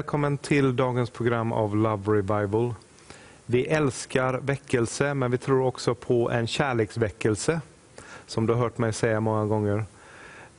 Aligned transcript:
Välkommen 0.00 0.38
till 0.38 0.76
dagens 0.76 1.10
program 1.10 1.52
av 1.52 1.76
Love 1.76 2.12
Revival. 2.12 2.74
Vi 3.46 3.66
älskar 3.66 4.34
väckelse, 4.34 5.14
men 5.14 5.30
vi 5.30 5.38
tror 5.38 5.64
också 5.64 5.94
på 5.94 6.30
en 6.30 6.46
kärleksväckelse, 6.46 7.60
som 8.26 8.46
du 8.46 8.52
har 8.52 8.60
hört 8.60 8.78
mig 8.78 8.92
säga 8.92 9.20
många 9.20 9.46
gånger. 9.46 9.84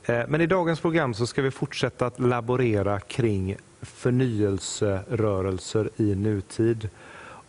Eh, 0.04 0.20
men 0.28 0.40
i 0.40 0.46
dagens 0.46 0.80
program 0.80 1.14
så 1.14 1.26
ska 1.26 1.42
vi 1.42 1.50
fortsätta 1.50 2.06
att 2.06 2.20
laborera 2.20 3.00
kring 3.00 3.56
förnyelserörelser 3.80 5.90
i 5.96 6.14
nutid. 6.14 6.88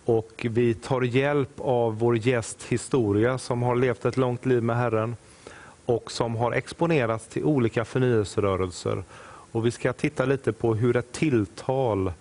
Och 0.05 0.46
vi 0.50 0.73
tar 0.73 1.02
hjälp 1.02 1.54
av 1.57 2.00
vår 2.00 2.18
gäst 2.18 2.64
Historia 2.64 3.38
som 3.38 3.64
har 3.64 3.75
levt 3.75 4.05
ett 4.05 4.17
långt 4.17 4.45
liv 4.45 4.64
med 4.64 4.78
Herren 4.78 5.16
och 5.86 6.12
som 6.12 6.36
har 6.36 6.52
exponerats 6.52 7.28
till 7.28 7.44
olika 7.44 7.86
förnyelserörelser. 7.86 9.03
Och 9.53 9.66
vi 9.66 9.71
ska 9.71 9.93
titta 9.93 10.25
lite 10.25 10.53
på 10.53 10.75
hur 10.75 10.95
ett 10.95 11.12
tilltal 11.12 12.11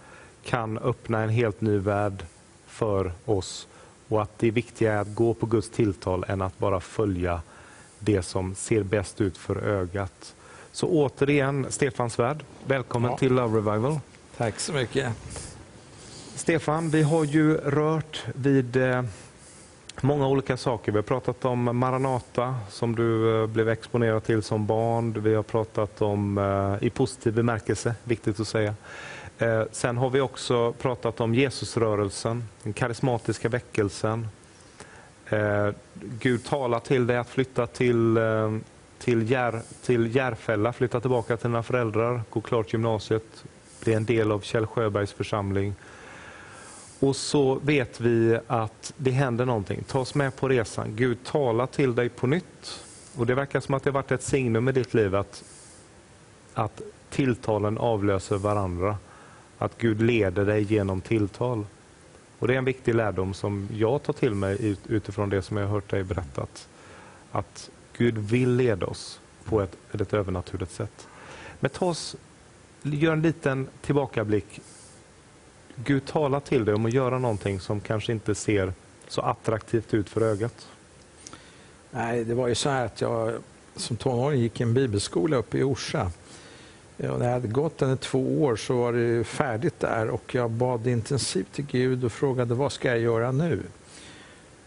kan 0.45 0.79
öppna 0.79 1.23
en 1.23 1.29
helt 1.29 1.61
ny 1.61 1.79
värld 1.79 2.25
för 2.67 3.13
oss 3.25 3.69
och 4.09 4.23
att 4.23 4.39
det 4.39 4.51
viktiga 4.51 4.93
är 4.93 4.99
att 4.99 5.15
gå 5.15 5.35
på 5.35 5.47
Guds 5.47 5.71
tilltal 5.71 6.25
än 6.29 6.43
att 6.43 6.59
bara 6.59 6.81
följa 6.81 7.43
det 7.99 8.23
som 8.23 8.55
ser 8.55 8.83
bäst 8.83 9.21
ut 9.21 9.39
för 9.39 9.57
ögat. 9.57 10.35
Så 10.73 10.87
återigen, 10.89 11.67
Stefan 11.71 12.11
Svärd, 12.11 12.45
välkommen 12.67 13.11
ja. 13.11 13.19
till 13.19 13.33
Love 13.33 13.59
Revival. 13.59 14.01
Tack 14.37 14.61
så 14.61 14.73
mycket. 14.73 15.13
Stefan, 16.35 16.91
vi 16.91 17.03
har 17.03 17.25
ju 17.25 17.57
rört 17.57 18.25
vid 18.35 18.77
eh, 18.77 19.05
många 20.01 20.29
olika 20.29 20.57
saker. 20.57 20.93
Vi 20.93 20.99
har 20.99 21.03
pratat 21.03 21.45
om 21.45 21.79
Maranata 21.79 22.55
som 22.71 22.97
du 22.97 23.41
eh, 23.43 23.47
blev 23.47 23.69
exponerad 23.69 24.25
till 24.25 24.43
som 24.43 24.67
barn. 24.67 25.23
Vi 25.23 25.35
har 25.35 25.43
pratat 25.43 26.03
om, 26.03 26.39
eh, 26.39 26.87
i 26.87 26.91
positiv 26.91 27.35
bemärkelse, 27.35 27.95
viktigt 28.05 28.41
att 28.41 28.49
säga. 28.49 28.75
Eh, 29.39 29.63
sen 29.73 29.97
har 29.97 30.11
vi 30.11 30.21
också 30.21 30.73
pratat 30.73 31.21
om 31.21 31.35
Jesusrörelsen, 31.35 32.45
den 32.63 32.73
karismatiska 32.73 33.49
väckelsen. 33.49 34.29
Gud 35.95 36.45
talar 36.45 36.81
till 36.81 37.07
dig 37.07 37.17
att 37.17 37.29
flytta 37.29 37.67
till, 37.67 38.19
till, 38.99 39.31
Jär, 39.31 39.61
till 39.85 40.17
Järfälla, 40.17 40.73
flytta 40.73 41.01
tillbaka 41.01 41.37
till 41.37 41.51
dina 41.51 41.63
föräldrar, 41.63 42.23
gå 42.31 42.41
klart 42.41 42.73
gymnasiet, 42.73 43.45
bli 43.85 43.95
en 43.95 44.05
del 44.05 44.33
av 44.33 44.41
Kjell 44.41 44.67
Sjöbergs 44.67 45.13
församling. 45.13 45.75
Och 47.03 47.17
så 47.17 47.55
vet 47.55 48.01
vi 48.01 48.39
att 48.47 48.93
det 48.97 49.11
händer 49.11 49.47
någonting. 49.47 49.85
Ta 49.87 49.99
oss 49.99 50.15
med 50.15 50.37
på 50.37 50.49
resan. 50.49 50.97
Gud 50.97 51.25
talar 51.25 51.67
till 51.67 51.95
dig 51.95 52.09
på 52.09 52.27
nytt. 52.27 52.85
Och 53.17 53.27
Det 53.27 53.35
verkar 53.35 53.61
som 53.61 53.75
att 53.75 53.85
det 53.85 53.91
varit 53.91 54.11
ett 54.11 54.23
signum 54.23 54.69
i 54.69 54.73
ditt 54.73 54.95
liv 54.95 55.15
att, 55.15 55.45
att 56.55 56.81
tilltalen 57.11 57.79
avlöser 57.79 58.37
varandra. 58.37 58.97
Att 59.59 59.79
Gud 59.79 60.03
leder 60.03 60.47
dig 60.47 60.63
genom 60.63 61.01
tilltal. 61.01 61.67
Och 62.39 62.49
Det 62.49 62.55
är 62.55 62.59
en 62.59 62.65
viktig 62.65 62.95
lärdom 62.95 63.35
som 63.35 63.69
jag 63.73 64.03
tar 64.03 64.13
till 64.13 64.35
mig 64.35 64.77
utifrån 64.89 65.31
det 65.31 65.43
som 65.43 65.57
jag 65.57 65.67
har 65.67 65.73
hört 65.73 65.91
dig 65.91 66.05
berättat. 66.05 66.69
Att 67.33 67.71
Gud 67.97 68.19
vill 68.19 68.57
leda 68.57 68.87
oss 68.87 69.21
på 69.45 69.61
ett, 69.61 69.77
ett 69.93 70.15
övernaturligt 70.15 70.73
sätt. 70.73 71.09
Men 71.61 71.71
ta 71.71 71.87
oss, 71.87 72.17
gör 72.83 73.13
en 73.13 73.23
liten 73.23 73.69
tillbakablick 73.81 74.61
Gud 75.77 76.07
talar 76.07 76.41
till 76.41 76.65
dig 76.65 76.75
om 76.75 76.87
att 76.87 76.93
göra 76.93 77.19
någonting 77.19 77.61
som 77.61 77.81
kanske 77.81 78.13
inte 78.13 78.35
ser 78.35 78.73
så 79.09 79.21
attraktivt 79.21 79.95
ut 79.95 80.09
för 80.09 80.21
ögat? 80.21 80.69
Nej, 81.91 82.25
det 82.25 82.35
var 82.35 82.49
ju 82.49 82.55
så 82.55 82.69
här 82.69 82.87
att 82.87 83.01
jag 83.01 83.33
som 83.77 83.97
tonåring 83.97 84.41
gick 84.41 84.61
i 84.61 84.63
en 84.63 84.75
bibelskola 84.75 85.37
uppe 85.37 85.59
i 85.59 85.63
Orsa. 85.63 86.11
Och 86.97 87.19
när 87.19 87.27
jag 87.27 87.33
hade 87.33 87.49
gått 87.49 87.79
den 87.79 87.95
i 87.95 87.97
två 87.97 88.43
år 88.43 88.57
så 88.57 88.77
var 88.77 88.93
det 88.93 89.25
färdigt 89.25 89.81
där 89.81 90.09
och 90.09 90.35
jag 90.35 90.51
bad 90.51 90.87
intensivt 90.87 91.53
till 91.53 91.67
Gud 91.67 92.05
och 92.05 92.13
frågade 92.13 92.55
vad 92.55 92.73
ska 92.73 92.89
jag 92.89 92.99
göra 92.99 93.33
nu? 93.33 93.63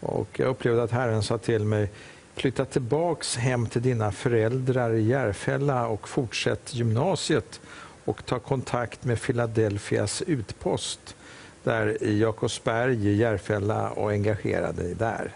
Och 0.00 0.40
jag 0.40 0.48
upplevde 0.48 0.82
att 0.82 0.90
Herren 0.90 1.22
sa 1.22 1.38
till 1.38 1.64
mig 1.64 1.90
flytta 2.34 2.64
tillbaks 2.64 3.36
hem 3.36 3.66
till 3.66 3.82
dina 3.82 4.12
föräldrar 4.12 4.92
i 4.92 5.02
Järfälla 5.02 5.86
och 5.86 6.08
fortsätt 6.08 6.74
gymnasiet 6.74 7.60
och 8.06 8.26
ta 8.26 8.38
kontakt 8.38 9.04
med 9.04 9.22
Philadelphias 9.22 10.22
utpost 10.22 11.16
där 11.64 12.02
i 12.02 12.20
Jakobsberg, 12.20 13.08
i 13.08 13.16
Järfälla 13.16 13.90
och 13.90 14.10
engagera 14.10 14.72
dig 14.72 14.94
där. 14.94 15.32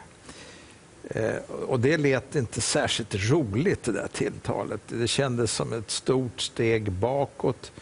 Eh, 1.10 1.36
och 1.68 1.80
det 1.80 1.96
lät 1.96 2.36
inte 2.36 2.60
särskilt 2.60 3.14
roligt 3.30 3.82
det 3.82 3.92
där 3.92 4.08
tilltalet. 4.12 4.80
Det 4.88 5.08
kändes 5.08 5.52
som 5.52 5.72
ett 5.72 5.90
stort 5.90 6.40
steg 6.40 6.92
bakåt. 6.92 7.72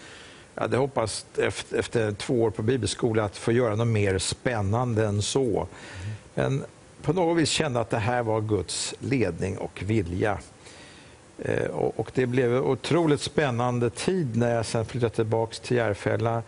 Jag 0.54 0.62
hade 0.62 0.76
hoppats 0.76 1.26
efter, 1.37 1.78
efter 1.78 2.12
två 2.12 2.43
år 2.43 2.50
på 2.50 2.62
bibelskola 2.62 3.25
att 3.25 3.37
få 3.37 3.53
göra 3.53 3.75
något 3.75 3.88
mer 3.88 4.19
spännande 4.19 5.06
än 5.06 5.22
så. 5.22 5.66
Men 6.34 6.65
på 7.03 7.12
något 7.12 7.38
vis 7.38 7.49
kände 7.49 7.81
att 7.81 7.91
det 7.91 7.99
här 7.99 8.22
var 8.22 8.41
Guds 8.41 8.94
ledning 8.99 9.59
och 9.59 9.82
vilja. 9.87 10.38
Eh, 11.38 11.66
och 11.71 12.10
det 12.15 12.26
blev 12.26 12.56
en 12.56 12.62
otroligt 12.62 13.21
spännande 13.21 13.91
tid 13.91 14.37
när 14.37 14.54
jag 14.54 14.66
sen 14.66 14.84
flyttade 14.84 15.15
tillbaka 15.15 15.54
till 15.62 15.76
Järfälla. 15.76 16.43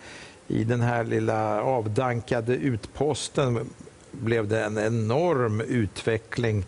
I 0.49 0.65
den 0.65 0.81
här 0.81 1.05
lilla 1.05 1.63
avdankade 1.63 2.55
utposten 2.55 3.71
blev 4.11 4.49
det 4.49 4.65
en 4.65 4.79
enorm 4.79 5.61
utveckling. 5.61 6.65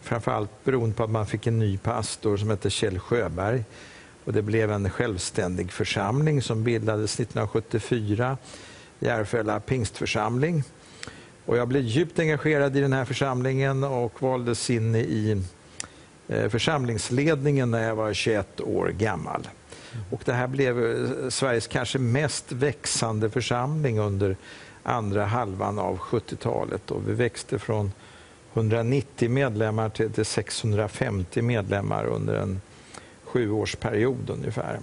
Framförallt 0.00 0.64
beroende 0.64 0.96
på 0.96 1.04
att 1.04 1.10
man 1.10 1.26
fick 1.26 1.46
en 1.46 1.58
ny 1.58 1.78
pastor 1.78 2.36
som 2.36 2.50
hette 2.50 2.70
Kjell 2.70 2.98
Sjöberg. 2.98 3.64
Och 4.24 4.32
det 4.32 4.42
blev 4.42 4.72
en 4.72 4.90
självständig 4.90 5.72
församling 5.72 6.42
som 6.42 6.64
bildades 6.64 7.20
1974, 7.20 8.38
Järfälla 9.00 9.60
pingstförsamling. 9.60 10.64
Och 11.44 11.56
jag 11.56 11.68
blev 11.68 11.82
djupt 11.82 12.18
engagerad 12.18 12.76
i 12.76 12.80
den 12.80 12.92
här 12.92 13.04
församlingen 13.04 13.84
och 13.84 14.22
valdes 14.22 14.70
in 14.70 14.94
i 14.94 15.42
församlingsledningen 16.50 17.70
när 17.70 17.88
jag 17.88 17.94
var 17.94 18.12
21 18.12 18.60
år 18.60 18.88
gammal. 18.88 19.48
Och 20.10 20.22
det 20.24 20.32
här 20.32 20.46
blev 20.46 20.84
eh, 20.84 21.28
Sveriges 21.28 21.66
kanske 21.66 21.98
mest 21.98 22.52
växande 22.52 23.30
församling 23.30 23.98
under 23.98 24.36
andra 24.82 25.24
halvan 25.24 25.78
av 25.78 25.98
70-talet. 25.98 26.90
Och 26.90 27.08
vi 27.08 27.12
växte 27.12 27.58
från 27.58 27.92
190 28.54 29.30
medlemmar 29.30 29.88
till 29.88 30.24
650 30.24 31.42
medlemmar 31.42 32.04
under 32.04 32.34
en 32.34 32.60
sjuårsperiod 33.24 34.30
ungefär. 34.30 34.80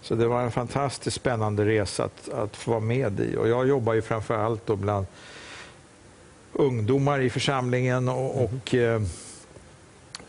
Så 0.00 0.14
det 0.14 0.26
var 0.26 0.42
en 0.42 0.50
fantastiskt 0.50 1.16
spännande 1.16 1.64
resa 1.64 2.04
att, 2.04 2.28
att 2.28 2.56
få 2.56 2.70
vara 2.70 2.80
med 2.80 3.20
i. 3.20 3.36
Och 3.36 3.48
jag 3.48 3.68
jobbar 3.68 3.94
ju 3.94 4.02
framför 4.02 4.38
allt 4.38 4.66
bland 4.66 5.06
ungdomar 6.52 7.20
i 7.20 7.30
församlingen 7.30 8.08
och, 8.08 8.44
och 8.44 8.74
eh, 8.74 9.02
Eh, 9.02 9.02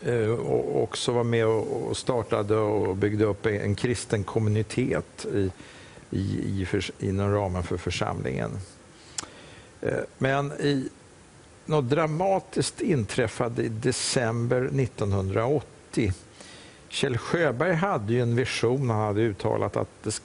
Eh, 0.06 0.30
och 0.30 0.82
också 0.82 1.12
var 1.12 1.24
med 1.24 1.46
och 1.46 1.96
startade 1.96 2.56
och 2.56 2.96
byggde 2.96 3.24
upp 3.24 3.46
en 3.46 3.74
kristen 3.74 4.24
kommunitet 4.24 5.26
i, 5.34 5.50
i, 6.10 6.60
i 6.60 6.66
för, 6.66 6.84
inom 6.98 7.32
ramen 7.32 7.62
för 7.62 7.76
församlingen. 7.76 8.50
Eh, 9.80 9.98
men 10.18 10.52
i, 10.52 10.88
något 11.64 11.90
dramatiskt 11.90 12.80
inträffade 12.80 13.62
i 13.62 13.68
december 13.68 14.62
1980. 14.80 16.12
Kjell 16.88 17.18
Sjöberg 17.18 17.74
hade 17.74 18.12
ju 18.12 18.20
en 18.20 18.36
vision, 18.36 18.90
han 18.90 19.00
hade 19.00 19.20
uttalat 19.20 19.76
att 19.76 20.02
det 20.02 20.22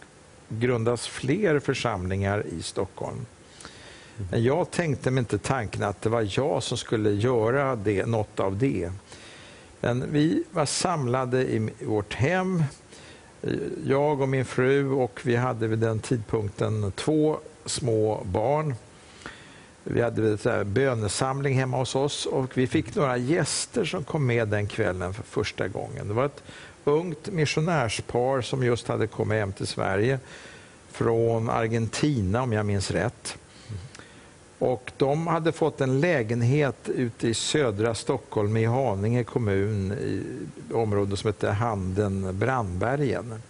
grundas 0.50 1.08
fler 1.08 1.60
församlingar 1.60 2.46
i 2.60 2.62
Stockholm. 2.62 3.26
Men 4.32 4.44
jag 4.44 4.72
tänkte 4.72 5.12
mig 5.12 5.20
inte 5.20 5.38
tanken 5.38 5.84
att 5.84 6.02
det 6.02 6.10
var 6.10 6.28
jag 6.40 6.64
som 6.64 6.78
skulle 6.78 7.12
göra 7.12 7.76
det, 7.76 8.06
något 8.06 8.40
av 8.40 8.58
det. 8.58 8.92
Men 9.82 10.12
vi 10.12 10.44
var 10.52 10.66
samlade 10.66 11.44
i 11.44 11.70
vårt 11.86 12.14
hem, 12.14 12.64
jag 13.86 14.22
och 14.22 14.30
min 14.30 14.46
fru 14.46 14.92
och 14.92 15.20
vi 15.24 15.36
hade 15.36 15.68
vid 15.68 15.80
den 15.80 16.00
tidpunkten 16.00 16.92
två 16.92 17.38
små 17.66 18.24
barn. 18.26 18.76
Vi 19.84 20.02
hade 20.02 20.38
en 20.46 20.74
bönesamling 20.74 21.54
hemma 21.54 21.78
hos 21.78 21.96
oss 21.96 22.26
och 22.26 22.58
vi 22.58 22.68
fick 22.68 22.96
några 22.96 23.18
gäster 23.18 23.86
som 23.86 24.04
kom 24.04 24.26
med 24.26 24.48
den 24.48 24.68
kvällen 24.68 25.14
för 25.14 25.24
första 25.24 25.68
gången. 25.68 26.08
Det 26.08 26.14
var 26.14 26.26
ett 26.26 26.44
ungt 26.84 27.32
missionärspar 27.32 28.42
som 28.42 28.64
just 28.64 28.88
hade 28.88 29.08
kommit 29.08 29.40
hem 29.40 29.54
till 29.54 29.68
Sverige 29.68 30.20
från 30.92 31.50
Argentina 31.50 32.42
om 32.42 32.54
jag 32.54 32.66
minns 32.66 32.92
rätt. 32.92 33.38
Och 34.62 34.92
de 34.98 35.28
hade 35.28 35.52
fått 35.52 35.82
en 35.82 36.02
lägenhet 36.02 36.90
ute 36.90 37.28
i 37.28 37.34
södra 37.34 37.96
Stockholm 37.96 38.58
i 38.58 38.66
Haninge 38.66 39.24
kommun 39.24 39.92
i 39.92 40.24
området 40.74 41.20
som 41.20 41.28
heter 41.28 41.52
Handen 41.52 42.40
Brandbergen. 42.40 43.42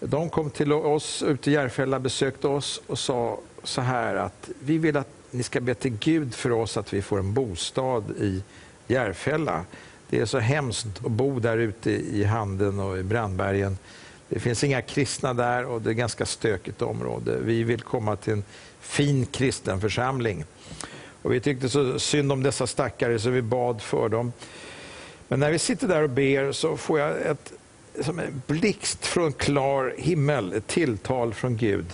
De 0.00 0.30
kom 0.30 0.50
till 0.50 0.72
oss 0.72 1.22
ute 1.22 1.50
i 1.50 1.54
Järfälla, 1.54 1.98
besökte 1.98 2.48
oss 2.48 2.82
och 2.86 2.98
sa 2.98 3.38
så 3.62 3.80
här 3.80 4.14
att 4.14 4.50
vi 4.60 4.78
vill 4.78 4.96
att 4.96 5.08
ni 5.30 5.42
ska 5.42 5.60
be 5.60 5.74
till 5.74 5.96
Gud 6.00 6.34
för 6.34 6.52
oss 6.52 6.76
att 6.76 6.92
vi 6.92 7.02
får 7.02 7.18
en 7.18 7.34
bostad 7.34 8.04
i 8.10 8.42
Järfälla. 8.86 9.64
Det 10.08 10.20
är 10.20 10.26
så 10.26 10.38
hemskt 10.38 10.86
att 11.04 11.10
bo 11.10 11.40
där 11.40 11.58
ute 11.58 11.90
i 11.90 12.24
Handen 12.24 12.80
och 12.80 12.98
i 12.98 13.02
Brandbergen. 13.02 13.78
Det 14.28 14.40
finns 14.40 14.64
inga 14.64 14.82
kristna 14.82 15.34
där 15.34 15.64
och 15.64 15.82
det 15.82 15.88
är 15.88 15.92
ett 15.92 15.98
ganska 15.98 16.26
stökigt 16.26 16.82
område. 16.82 17.38
Vi 17.42 17.62
vill 17.62 17.80
komma 17.80 18.16
till 18.16 18.32
en 18.32 18.44
fin 18.86 19.26
kristen 19.26 19.80
församling. 19.80 20.44
Och 21.22 21.32
vi 21.32 21.40
tyckte 21.40 21.68
så 21.68 21.98
synd 21.98 22.32
om 22.32 22.42
dessa 22.42 22.66
stackare 22.66 23.18
så 23.18 23.30
vi 23.30 23.42
bad 23.42 23.82
för 23.82 24.08
dem. 24.08 24.32
Men 25.28 25.40
när 25.40 25.50
vi 25.50 25.58
sitter 25.58 25.88
där 25.88 26.02
och 26.02 26.10
ber 26.10 26.52
så 26.52 26.76
får 26.76 26.98
jag 26.98 27.20
ett, 27.20 27.52
som 28.00 28.18
en 28.18 28.42
blixt 28.46 29.06
från 29.06 29.32
klar 29.32 29.94
himmel, 29.98 30.52
ett 30.52 30.66
tilltal 30.66 31.34
från 31.34 31.56
Gud. 31.56 31.86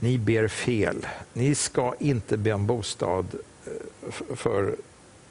Ni 0.00 0.18
ber 0.18 0.48
fel. 0.48 1.06
Ni 1.32 1.54
ska 1.54 1.94
inte 1.98 2.36
be 2.36 2.52
om 2.52 2.66
bostad 2.66 3.26
eh, 3.66 4.12
för 4.36 4.76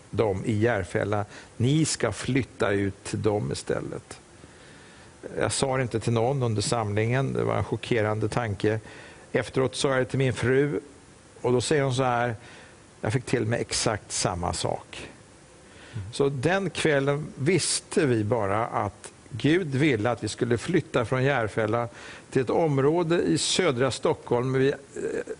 dem 0.09 0.45
i 0.45 0.53
Järfälla. 0.53 1.25
Ni 1.57 1.85
ska 1.85 2.11
flytta 2.11 2.71
ut 2.71 3.03
till 3.03 3.21
dem 3.21 3.51
istället. 3.51 4.19
Jag 5.39 5.51
sa 5.51 5.77
det 5.77 5.83
inte 5.83 5.99
till 5.99 6.13
någon 6.13 6.43
under 6.43 6.61
samlingen, 6.61 7.33
det 7.33 7.43
var 7.43 7.57
en 7.57 7.63
chockerande 7.63 8.29
tanke. 8.29 8.79
Efteråt 9.31 9.75
sa 9.75 9.89
jag 9.89 9.97
det 9.99 10.05
till 10.05 10.19
min 10.19 10.33
fru 10.33 10.79
och 11.47 11.53
då 11.53 11.61
säger 11.61 11.83
hon 11.83 11.95
så 11.95 12.03
här, 12.03 12.35
jag 13.01 13.13
fick 13.13 13.25
till 13.25 13.45
mig 13.45 13.61
exakt 13.61 14.11
samma 14.11 14.53
sak. 14.53 15.09
Så 16.13 16.29
den 16.29 16.69
kvällen 16.69 17.27
visste 17.35 18.05
vi 18.05 18.23
bara 18.23 18.65
att 18.65 19.11
Gud 19.29 19.75
ville 19.75 20.11
att 20.11 20.23
vi 20.23 20.27
skulle 20.27 20.57
flytta 20.57 21.05
från 21.05 21.23
Järfälla 21.23 21.87
till 22.31 22.41
ett 22.41 22.49
område 22.49 23.21
i 23.21 23.37
södra 23.37 23.91
Stockholm 23.91 24.53
vi 24.53 24.67
eh, 24.67 24.75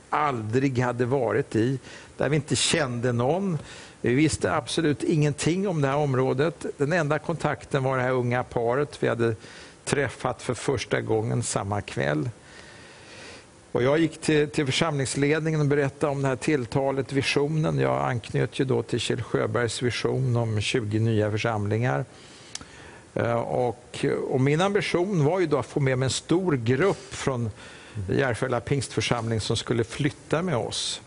aldrig 0.09 0.79
hade 0.79 1.05
varit 1.05 1.55
i, 1.55 1.79
där 2.17 2.29
vi 2.29 2.35
inte 2.35 2.55
kände 2.55 3.11
någon. 3.11 3.57
Vi 4.01 4.13
visste 4.13 4.53
absolut 4.53 5.03
ingenting 5.03 5.67
om 5.67 5.81
det 5.81 5.87
här 5.87 5.95
området. 5.95 6.65
Den 6.77 6.93
enda 6.93 7.19
kontakten 7.19 7.83
var 7.83 7.97
det 7.97 8.03
här 8.03 8.11
unga 8.11 8.43
paret 8.43 9.03
vi 9.03 9.07
hade 9.07 9.35
träffat 9.85 10.41
för 10.41 10.53
första 10.53 11.01
gången 11.01 11.43
samma 11.43 11.81
kväll. 11.81 12.29
Och 13.77 13.83
jag 13.83 13.99
gick 13.99 14.21
till, 14.21 14.49
till 14.49 14.65
församlingsledningen 14.65 15.61
och 15.61 15.65
berättade 15.65 16.11
om 16.11 16.21
det 16.21 16.27
här 16.27 16.35
tilltalet, 16.35 17.13
visionen. 17.13 17.79
Jag 17.79 18.09
anknöt 18.09 18.59
ju 18.59 18.65
då 18.65 18.83
till 18.83 18.99
Kjell 18.99 19.21
Sjöbergs 19.21 19.81
vision 19.81 20.35
om 20.35 20.61
20 20.61 20.99
nya 20.99 21.31
församlingar. 21.31 22.05
Eh, 23.13 23.33
och, 23.33 24.05
och, 24.29 24.41
min 24.41 24.61
ambition 24.61 25.25
var 25.25 25.39
ju 25.39 25.45
då 25.45 25.57
att 25.57 25.65
få 25.65 25.79
med 25.79 25.97
mig 25.97 26.05
en 26.05 26.09
stor 26.09 26.53
grupp 26.53 27.13
från 27.13 27.49
Järfälla 28.09 28.59
pingstförsamling 28.59 29.41
som 29.41 29.57
skulle 29.57 29.83
flytta 29.83 30.41
med 30.41 30.57
oss. 30.57 31.01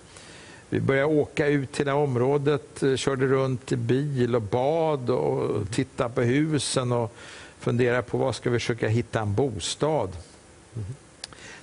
Vi 0.68 0.80
började 0.80 1.14
åka 1.14 1.46
ut 1.46 1.72
till 1.72 1.84
det 1.84 1.92
här 1.92 1.98
området, 1.98 2.82
eh, 2.82 2.96
körde 2.96 3.26
runt 3.26 3.72
i 3.72 3.76
bil 3.76 4.36
och 4.36 4.42
bad 4.42 5.10
och 5.10 5.70
tittade 5.70 6.14
på 6.14 6.20
husen 6.20 6.92
och 6.92 7.14
funderade 7.58 8.02
på 8.02 8.18
var 8.18 8.32
ska 8.32 8.50
vi 8.50 8.58
försöka 8.58 8.88
hitta 8.88 9.20
en 9.20 9.34
bostad. 9.34 10.10
Mm-hmm. 10.74 11.09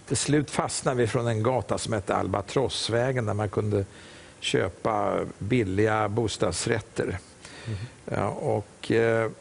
Till 0.08 0.18
slut 0.18 0.52
fastnade 0.52 0.98
vi 0.98 1.08
från 1.08 1.28
en 1.28 1.44
gata 1.44 1.78
som 1.78 1.94
hette 1.94 2.16
Albatrossvägen 2.16 3.26
där 3.26 3.34
man 3.34 3.50
kunde 3.50 3.86
köpa 4.40 5.20
billiga 5.38 6.10
bostadsrätter. 6.10 7.20
Mm. 7.66 7.78
Ja, 8.06 8.28
och, 8.28 8.92
eh, 8.92 9.32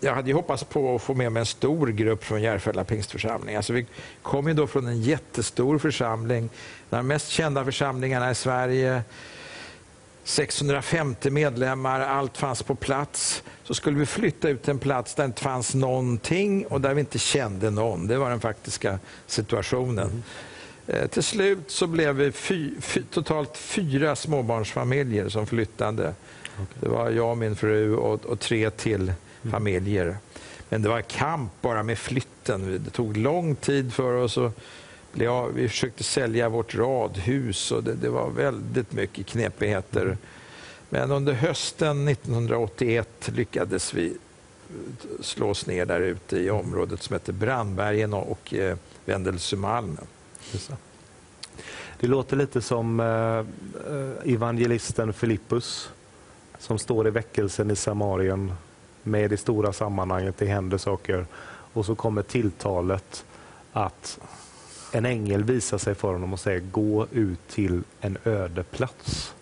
jag 0.00 0.14
hade 0.14 0.32
hoppats 0.32 0.64
på 0.64 0.94
att 0.94 1.02
få 1.02 1.14
med 1.14 1.32
mig 1.32 1.40
en 1.40 1.46
stor 1.46 1.86
grupp 1.86 2.24
från 2.24 2.42
Järfälla 2.42 2.84
pingstförsamling. 2.84 3.56
Alltså 3.56 3.72
vi 3.72 3.86
kom 4.22 4.48
ju 4.48 4.54
då 4.54 4.66
från 4.66 4.86
en 4.86 5.02
jättestor 5.02 5.78
församling, 5.78 6.50
de 6.90 7.06
mest 7.06 7.28
kända 7.28 7.64
församlingarna 7.64 8.30
i 8.30 8.34
Sverige. 8.34 9.02
650 10.24 11.30
medlemmar, 11.30 12.00
allt 12.00 12.38
fanns 12.38 12.62
på 12.62 12.74
plats. 12.74 13.42
Så 13.64 13.74
skulle 13.74 13.98
vi 13.98 14.06
flytta 14.06 14.48
ut 14.48 14.68
en 14.68 14.78
plats 14.78 15.14
där 15.14 15.22
det 15.22 15.26
inte 15.26 15.42
fanns 15.42 15.74
någonting 15.74 16.66
och 16.66 16.80
där 16.80 16.94
vi 16.94 17.00
inte 17.00 17.18
kände 17.18 17.70
någon. 17.70 18.06
Det 18.06 18.18
var 18.18 18.30
den 18.30 18.40
faktiska 18.40 18.98
situationen. 19.26 20.10
Mm. 20.10 20.22
Eh, 20.86 21.06
till 21.06 21.22
slut 21.22 21.70
så 21.70 21.86
blev 21.86 22.14
vi 22.14 22.32
fy, 22.32 22.80
fy, 22.80 23.02
totalt 23.02 23.56
fyra 23.56 24.16
småbarnsfamiljer 24.16 25.28
som 25.28 25.46
flyttade. 25.46 26.14
Okay. 26.54 26.66
Det 26.80 26.88
var 26.88 27.10
jag 27.10 27.30
och 27.30 27.38
min 27.38 27.56
fru 27.56 27.94
och, 27.94 28.26
och 28.26 28.40
tre 28.40 28.70
till 28.70 29.00
mm. 29.02 29.52
familjer. 29.52 30.16
Men 30.68 30.82
det 30.82 30.88
var 30.88 31.00
kamp 31.00 31.52
bara 31.60 31.82
med 31.82 31.98
flytten. 31.98 32.82
Det 32.84 32.90
tog 32.90 33.16
lång 33.16 33.54
tid 33.54 33.92
för 33.92 34.12
oss. 34.12 34.36
Och 34.36 34.52
ja, 35.14 35.46
vi 35.46 35.68
försökte 35.68 36.04
sälja 36.04 36.48
vårt 36.48 36.74
radhus 36.74 37.72
och 37.72 37.84
det, 37.84 37.94
det, 37.94 38.08
var 38.08 38.30
väldigt 38.30 38.92
mycket 38.92 39.26
knepigheter. 39.26 40.16
Men 40.88 41.10
under 41.10 41.32
hösten 41.32 42.08
1981 42.08 43.30
lyckades 43.34 43.94
vi 43.94 44.16
slå 45.20 45.50
oss 45.50 45.66
ner 45.66 45.86
där 45.86 46.00
ute 46.00 46.36
i 46.36 46.50
området 46.50 47.02
som 47.02 47.14
heter 47.14 47.32
Brandbergen 47.32 48.14
och 48.14 48.54
eh, 48.54 48.76
Vendelsömalmen. 49.04 50.06
Det 52.00 52.06
låter 52.06 52.36
lite 52.36 52.62
som 52.62 53.00
eh, 53.00 53.06
eh, 53.06 54.32
evangelisten 54.34 55.12
Filippus 55.12 55.90
som 56.58 56.78
står 56.78 57.06
i 57.06 57.10
väckelsen 57.10 57.70
i 57.70 57.76
Samarien 57.76 58.54
med 59.02 59.30
det 59.30 59.36
stora 59.36 59.72
sammanhanget, 59.72 60.34
det 60.38 60.46
händer 60.46 60.78
saker 60.78 61.26
och 61.72 61.86
så 61.86 61.94
kommer 61.94 62.22
tilltalet 62.22 63.24
att 63.72 64.18
en 64.92 65.06
ängel 65.06 65.44
visar 65.44 65.78
sig 65.78 65.94
för 65.94 66.12
honom 66.12 66.32
och 66.32 66.40
säger 66.40 66.60
gå 66.60 67.06
ut 67.12 67.48
till 67.48 67.82
en 68.00 68.18
öde 68.24 68.62
plats. 68.62 69.34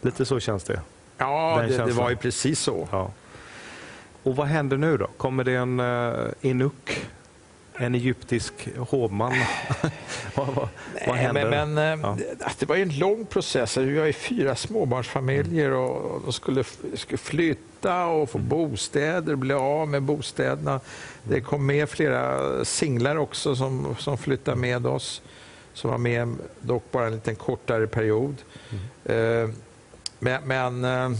Lite 0.00 0.24
så 0.24 0.40
känns 0.40 0.64
det. 0.64 0.80
Ja, 1.18 1.64
det, 1.68 1.76
det, 1.76 1.92
var 1.92 2.10
ju 2.10 2.16
precis 2.16 2.60
så. 2.60 2.88
Ja. 2.90 3.10
Och 4.22 4.36
vad 4.36 4.46
händer 4.46 4.76
nu 4.76 4.96
då? 4.96 5.06
Kommer 5.06 5.44
det 5.44 5.54
en 5.54 5.80
uh, 5.80 6.30
inuk? 6.40 7.06
En 7.74 7.94
egyptisk 7.94 8.68
hovman? 8.78 9.32
vad, 10.46 10.46
vad, 10.46 10.68
Nej, 10.94 11.04
vad 11.06 11.16
händer? 11.16 11.50
Men, 11.50 11.74
men 11.74 12.00
ja. 12.00 12.16
Det 12.58 12.66
var 12.66 12.76
en 12.76 12.98
lång 12.98 13.26
process. 13.26 13.76
Vi 13.76 13.98
var 13.98 14.06
ju 14.06 14.12
fyra 14.12 14.56
småbarnsfamiljer 14.56 15.70
och 15.70 16.20
de 16.24 16.32
skulle, 16.32 16.64
skulle 16.94 17.18
flytta 17.18 18.06
och 18.06 18.30
få 18.30 18.38
mm. 18.38 18.48
bostäder, 18.48 19.34
bli 19.34 19.54
av 19.54 19.88
med 19.88 20.02
bostäderna. 20.02 20.80
Det 21.22 21.40
kom 21.40 21.66
med 21.66 21.88
flera 21.88 22.64
singlar 22.64 23.16
också 23.16 23.56
som, 23.56 23.96
som 23.98 24.18
flyttade 24.18 24.56
med 24.56 24.86
oss, 24.86 25.22
som 25.72 25.90
var 25.90 25.98
med 25.98 26.36
dock 26.60 26.84
bara 26.90 27.06
en 27.06 27.14
liten 27.14 27.36
kortare 27.36 27.86
period. 27.86 28.36
Mm. 29.04 29.54
Men, 30.18 30.42
men 30.44 30.84
äh, 30.84 31.18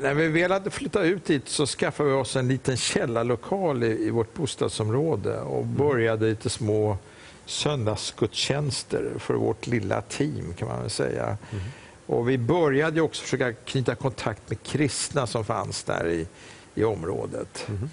när 0.00 0.14
vi 0.14 0.28
väl 0.28 0.52
hade 0.52 0.70
flyttat 0.70 1.04
ut 1.04 1.24
dit 1.24 1.48
så 1.48 1.66
skaffade 1.66 2.08
vi 2.08 2.14
oss 2.14 2.36
en 2.36 2.48
liten 2.48 2.76
källarlokal 2.76 3.82
i, 3.82 4.06
i 4.06 4.10
vårt 4.10 4.34
bostadsområde 4.34 5.40
och 5.40 5.62
mm. 5.62 5.76
började 5.76 6.26
lite 6.26 6.50
små 6.50 6.98
söndagsgudstjänster 7.46 9.12
för 9.18 9.34
vårt 9.34 9.66
lilla 9.66 10.00
team 10.00 10.54
kan 10.58 10.68
man 10.68 10.80
väl 10.80 10.90
säga. 10.90 11.24
Mm. 11.24 11.64
Och 12.06 12.28
vi 12.28 12.38
började 12.38 13.00
också 13.00 13.22
försöka 13.22 13.52
knyta 13.52 13.94
kontakt 13.94 14.50
med 14.50 14.62
kristna 14.62 15.26
som 15.26 15.44
fanns 15.44 15.82
där 15.82 16.08
i, 16.08 16.26
i 16.74 16.84
området. 16.84 17.66
Mm. 17.68 17.88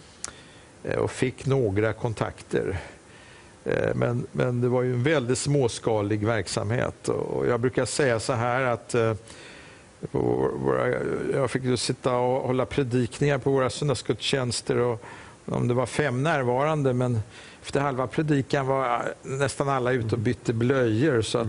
Och 1.00 1.12
fick 1.12 1.46
några 1.46 1.94
kontakter. 1.94 2.80
Eh, 3.66 3.96
men, 3.96 4.28
men 4.32 4.62
det 4.62 4.68
var 4.68 4.82
ju 4.82 4.94
en 4.94 5.04
väldigt 5.04 5.38
småskalig 5.38 6.26
verksamhet. 6.26 7.08
Och 7.08 7.48
jag 7.48 7.60
brukar 7.60 7.86
säga 7.86 8.20
så 8.20 8.34
här 8.34 8.62
att 8.62 8.96
eh, 8.96 9.14
våra, 10.12 10.90
jag 11.34 11.52
fick 11.52 11.64
ju 11.64 11.78
sitta 11.78 12.18
och 12.18 12.48
hålla 12.48 12.66
predikningar 12.66 13.38
på 13.38 13.52
våra 13.52 13.70
söndagsgudstjänster. 13.70 14.78
Och, 14.78 15.04
om 15.52 15.68
det 15.68 15.74
var 15.74 15.86
fem 15.86 16.24
närvarande, 16.24 16.94
men 16.94 17.22
efter 17.62 17.80
halva 17.80 18.08
predikan 18.08 18.68
var 18.68 19.14
nästan 19.24 19.70
alla 19.70 19.92
ute 19.92 20.16
och 20.16 20.22
bytte 20.22 20.54
blöjor. 20.54 21.22
Så 21.22 21.38
att 21.38 21.48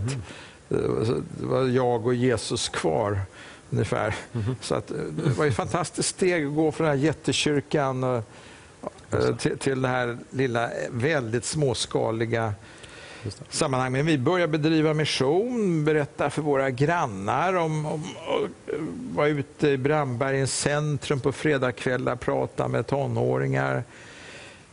mm. 0.68 1.24
det 1.38 1.46
var 1.46 1.64
jag 1.64 2.06
och 2.06 2.14
Jesus 2.14 2.68
kvar 2.68 3.20
ungefär. 3.70 4.14
Mm. 4.32 4.56
Så 4.60 4.74
att 4.74 4.88
det 4.88 5.38
var 5.38 5.46
ett 5.46 5.54
fantastiskt 5.54 6.08
steg 6.08 6.46
att 6.46 6.54
gå 6.54 6.72
från 6.72 6.86
den 6.86 6.98
här 6.98 7.04
jättekyrkan 7.04 8.22
Eh, 9.12 9.36
till, 9.36 9.58
till 9.58 9.82
det 9.82 9.88
här 9.88 10.18
lilla, 10.30 10.70
väldigt 10.90 11.44
småskaliga 11.44 12.54
sammanhang. 13.48 13.92
Men 13.92 14.06
vi 14.06 14.18
börjar 14.18 14.46
bedriva 14.46 14.94
mission, 14.94 15.84
berätta 15.84 16.30
för 16.30 16.42
våra 16.42 16.70
grannar 16.70 17.54
om, 17.54 17.86
om, 17.86 18.04
vara 19.14 19.28
ute 19.28 19.68
i 19.68 19.76
Brandbergens 19.76 20.58
centrum 20.58 21.20
på 21.20 21.32
fredagskvällar, 21.32 22.16
prata 22.16 22.68
med 22.68 22.86
tonåringar. 22.86 23.84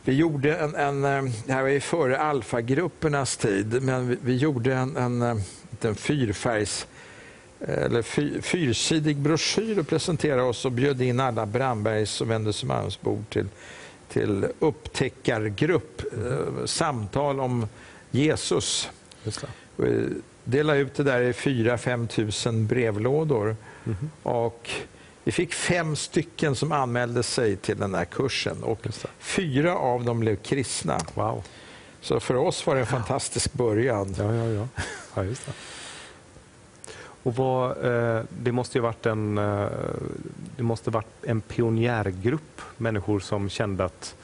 Vi 0.02 0.14
gjorde 0.14 0.56
en, 0.56 0.74
en, 0.74 1.04
eh, 1.04 1.32
det 1.46 1.52
här 1.52 1.62
var 1.62 1.68
ju 1.68 1.80
före 1.80 2.18
alfagruppernas 2.18 3.36
tid, 3.36 3.82
men 3.82 4.08
vi, 4.08 4.18
vi 4.22 4.36
gjorde 4.36 4.74
en, 4.74 4.96
en, 4.96 5.22
eh, 5.22 5.36
en 5.80 5.94
fyrfärgs 5.94 6.86
eh, 7.60 7.82
eller 7.82 8.02
fyr, 8.02 8.40
fyrsidig 8.40 9.16
broschyr 9.16 9.78
och 9.78 9.88
presenterade 9.88 10.42
oss 10.42 10.64
och 10.64 10.72
bjöd 10.72 11.02
in 11.02 11.20
alla 11.20 11.46
Brandbergs 11.46 12.20
och 12.20 12.30
Wendelström 12.30 12.90
till 13.28 13.48
till 14.08 14.46
upptäckargrupp, 14.58 16.02
eh, 16.12 16.64
samtal 16.64 17.40
om 17.40 17.68
Jesus. 18.10 18.90
Vi 19.76 20.08
delade 20.44 20.78
ut 20.78 20.94
det 20.94 21.02
där 21.02 21.20
i 21.20 21.32
4-5 21.32 22.06
tusen 22.06 22.66
brevlådor. 22.66 23.56
Mm. 23.86 24.10
Och 24.22 24.70
Vi 25.24 25.32
fick 25.32 25.54
fem 25.54 25.96
stycken 25.96 26.54
som 26.54 26.72
anmälde 26.72 27.22
sig 27.22 27.56
till 27.56 27.78
den 27.78 27.94
här 27.94 28.04
kursen 28.04 28.62
och 28.62 28.86
fyra 29.18 29.76
av 29.76 30.04
dem 30.04 30.20
blev 30.20 30.36
kristna. 30.36 30.98
Wow. 31.14 31.44
Så 32.00 32.20
för 32.20 32.34
oss 32.34 32.66
var 32.66 32.74
det 32.74 32.80
en 32.80 32.86
fantastisk 32.86 33.52
början. 33.52 34.14
Ja, 34.18 34.34
ja, 34.34 34.44
ja. 34.44 34.68
ja 35.14 35.24
just 35.24 35.46
det. 35.46 35.52
Och 37.22 37.36
vad, 37.36 37.70
eh, 37.70 38.22
det 38.30 38.52
måste 38.52 38.78
ju 38.78 38.82
varit 38.82 39.06
en, 39.06 39.38
eh, 39.38 39.68
det 40.56 40.62
måste 40.62 40.90
varit 40.90 41.24
en 41.24 41.40
pionjärgrupp 41.40 42.60
människor 42.76 43.20
som 43.20 43.48
kände 43.48 43.84
att 43.84 44.14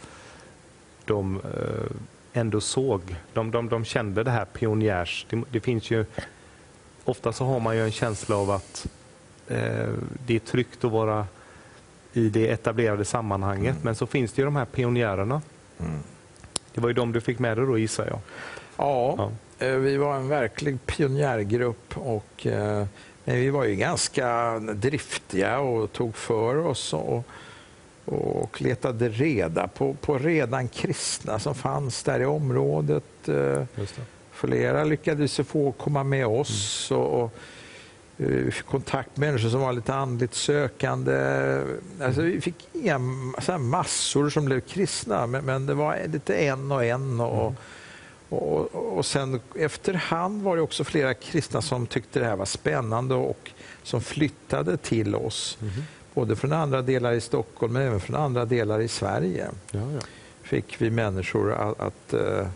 de 1.04 1.36
eh, 1.36 1.96
ändå 2.36 2.60
såg, 2.60 3.16
de, 3.32 3.50
de, 3.50 3.68
de 3.68 3.84
kände 3.84 4.22
det 4.22 4.30
här 4.30 4.44
pionjärs... 4.44 5.26
Det, 5.30 5.42
det, 5.50 5.60
finns 5.60 5.90
ju, 5.90 6.04
ofta 7.04 7.32
så 7.32 7.44
har 7.44 7.60
man 7.60 7.76
ju 7.76 7.84
en 7.84 7.92
känsla 7.92 8.36
av 8.36 8.50
att 8.50 8.86
eh, 9.48 9.88
det 10.26 10.34
är 10.34 10.38
tryggt 10.38 10.84
att 10.84 10.92
vara 10.92 11.26
i 12.12 12.28
det 12.28 12.48
etablerade 12.48 13.04
sammanhanget, 13.04 13.72
mm. 13.72 13.84
men 13.84 13.94
så 13.94 14.06
finns 14.06 14.32
det 14.32 14.42
ju 14.42 14.44
de 14.44 14.56
här 14.56 14.64
pionjärerna. 14.64 15.42
Mm. 15.80 15.98
Det 16.74 16.80
var 16.80 16.88
ju 16.88 16.94
de 16.94 17.12
du 17.12 17.20
fick 17.20 17.38
med 17.38 17.56
dig 17.56 17.66
då 17.66 17.78
gissar 17.78 18.06
jag? 18.06 18.18
Ja, 18.76 19.14
ja. 19.18 19.66
Eh, 19.66 19.76
vi 19.76 19.96
var 19.96 20.16
en 20.16 20.28
verklig 20.28 20.86
pionjärgrupp 20.86 21.98
och 21.98 22.46
eh, 22.46 22.86
men 23.24 23.36
vi 23.36 23.50
var 23.50 23.64
ju 23.64 23.74
ganska 23.74 24.58
driftiga 24.58 25.58
och 25.58 25.92
tog 25.92 26.16
för 26.16 26.58
oss 26.66 26.92
och, 26.92 27.24
och 28.04 28.62
letade 28.62 29.08
reda 29.08 29.68
på, 29.68 29.94
på 29.94 30.18
redan 30.18 30.68
kristna 30.68 31.38
som 31.38 31.54
fanns 31.54 32.02
där 32.02 32.20
i 32.20 32.26
området. 32.26 33.28
Eh, 33.28 33.62
Flera 34.32 34.84
lyckades 34.84 35.36
få 35.36 35.72
komma 35.72 36.04
med 36.04 36.26
oss 36.26 36.90
mm. 36.90 37.02
och, 37.02 37.22
och 37.22 37.34
vi 38.16 38.50
fick 38.50 38.66
kontakt 38.66 39.16
med 39.16 39.28
människor 39.28 39.48
som 39.48 39.60
var 39.60 39.72
lite 39.72 39.94
andligt 39.94 40.34
sökande. 40.34 41.14
Alltså, 42.02 42.22
vi 42.22 42.40
fick 42.40 42.68
inga 42.72 42.98
massor 43.58 44.30
som 44.30 44.44
blev 44.44 44.60
kristna, 44.60 45.26
men, 45.26 45.44
men, 45.44 45.66
det 45.66 45.74
var 45.74 45.98
lite 46.06 46.34
en 46.34 46.72
och 46.72 46.84
en. 46.84 47.20
Och, 47.20 47.46
mm. 47.46 47.54
och, 48.28 48.74
och 48.98 49.06
sen 49.06 49.40
efterhand 49.56 50.42
var 50.42 50.56
det 50.56 50.62
också 50.62 50.84
flera 50.84 51.14
kristna 51.14 51.62
som 51.62 51.86
tyckte 51.86 52.20
det 52.20 52.26
här 52.26 52.36
var 52.36 52.44
spännande 52.44 53.14
och 53.14 53.50
som 53.82 54.00
flyttade 54.00 54.76
till 54.76 55.14
oss. 55.14 55.58
Mm. 55.60 55.72
Både 56.14 56.36
från 56.36 56.52
andra 56.52 56.82
delar 56.82 57.12
i 57.12 57.20
Stockholm 57.20 57.72
men 57.72 57.82
även 57.82 58.00
från 58.00 58.16
andra 58.16 58.44
delar 58.44 58.80
i 58.80 58.88
Sverige. 58.88 59.48
Ja, 59.70 59.80
ja. 59.80 60.00
fick 60.42 60.80
vi 60.82 60.90
människor 60.90 61.52
att, 61.52 61.80
att 61.80 62.12
eh, 62.12 62.46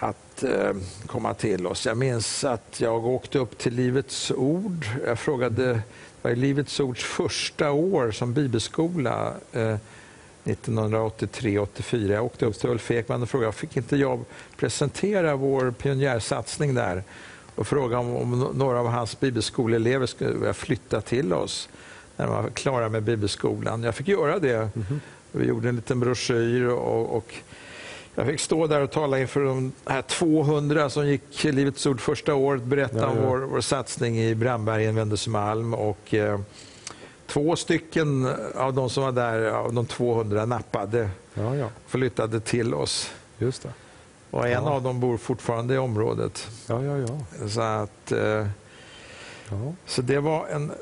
att 0.00 0.42
eh, 0.42 0.72
komma 1.06 1.34
till 1.34 1.66
oss. 1.66 1.86
Jag 1.86 1.96
minns 1.96 2.44
att 2.44 2.80
jag 2.80 3.06
åkte 3.06 3.38
upp 3.38 3.58
till 3.58 3.74
Livets 3.74 4.30
Ord. 4.30 4.86
Jag 5.06 5.18
frågade, 5.18 5.80
var 6.22 6.34
Livets 6.34 6.80
Ords 6.80 7.04
första 7.04 7.70
år 7.70 8.10
som 8.10 8.32
bibelskola 8.32 9.32
eh, 9.52 9.76
1983-84. 10.44 12.12
Jag 12.12 12.24
åkte 12.24 12.46
upp 12.46 12.58
till 12.58 12.70
Ulf 12.70 12.90
Ekman 12.90 13.22
och 13.22 13.28
frågade, 13.28 13.52
fick 13.52 13.76
inte 13.76 13.96
jag 13.96 14.24
presentera 14.56 15.36
vår 15.36 15.70
pionjärsatsning 15.70 16.74
där? 16.74 17.02
Och 17.54 17.66
frågade 17.66 17.96
om, 17.96 18.16
om 18.16 18.50
några 18.54 18.80
av 18.80 18.86
hans 18.86 19.20
bibelskoleelever 19.20 20.06
skulle 20.06 20.54
flytta 20.54 21.00
till 21.00 21.32
oss 21.32 21.68
när 22.16 22.26
de 22.26 22.34
var 22.34 22.50
klara 22.50 22.88
med 22.88 23.02
bibelskolan. 23.02 23.82
Jag 23.82 23.94
fick 23.94 24.08
göra 24.08 24.38
det. 24.38 24.56
Mm 24.56 24.70
-hmm. 24.74 24.98
Vi 25.32 25.46
gjorde 25.46 25.68
en 25.68 25.76
liten 25.76 26.00
broschyr 26.00 26.66
och, 26.66 27.16
och 27.16 27.34
jag 28.14 28.26
fick 28.26 28.40
stå 28.40 28.66
där 28.66 28.80
och 28.80 28.90
tala 28.90 29.18
inför 29.18 29.40
de 29.40 29.72
här 29.84 30.02
200 30.02 30.90
som 30.90 31.08
gick 31.08 31.44
Livets 31.44 31.86
Ord 31.86 32.00
första 32.00 32.34
året, 32.34 32.62
berätta 32.62 32.98
ja, 32.98 33.02
ja. 33.02 33.08
om 33.08 33.28
vår, 33.28 33.38
vår 33.38 33.60
satsning 33.60 34.18
i 34.18 34.34
Brandbergen, 34.34 34.94
Vendelsömalm. 34.94 35.74
Och, 35.74 36.14
eh, 36.14 36.40
två 37.26 37.56
stycken 37.56 38.28
av 38.54 38.74
de 38.74 38.90
som 38.90 39.02
var 39.02 39.12
där, 39.12 39.50
av 39.50 39.72
de 39.72 39.86
200, 39.86 40.44
nappade 40.44 41.10
ja, 41.34 41.56
ja. 41.56 41.68
flyttade 41.86 42.40
till 42.40 42.74
oss. 42.74 43.10
Just 43.38 43.62
det. 43.62 43.72
Och 44.30 44.46
en 44.46 44.52
ja. 44.52 44.70
av 44.70 44.82
dem 44.82 45.00
bor 45.00 45.16
fortfarande 45.16 45.74
i 45.74 45.78
området. 45.78 46.48
Ja, 46.66 46.84
ja, 46.84 46.98
ja. 46.98 47.48
Så, 47.48 47.60
att, 47.60 48.12
eh, 48.12 48.46
så 49.86 50.02
det 50.02 50.20
var 50.20 50.46
en 50.46 50.72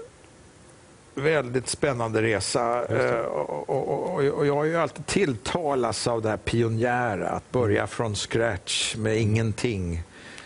väldigt 1.14 1.68
spännande 1.68 2.22
resa. 2.22 2.84
Eh, 2.84 3.20
och, 3.20 3.70
och, 3.70 4.14
och, 4.14 4.24
och, 4.24 4.46
jag 4.46 4.54
har 4.54 4.64
ju 4.64 4.76
alltid 4.76 5.06
tilltalats 5.06 6.06
av 6.06 6.22
det 6.22 6.28
här 6.28 6.36
pionjära, 6.36 7.28
att 7.28 7.50
börja 7.50 7.86
från 7.86 8.14
scratch 8.14 8.96
med 8.96 9.20
ingenting. 9.20 10.02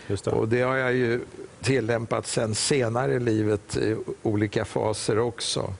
Det. 0.07 0.27
Och 0.27 0.47
det 0.47 0.61
har 0.61 0.75
jag 0.75 0.93
ju 0.93 1.21
tillämpat 1.61 2.27
sen 2.27 2.55
senare 2.55 3.13
i 3.13 3.19
livet 3.19 3.77
i 3.77 3.95
olika 4.23 4.65
faser 4.65 5.19
också. 5.19 5.73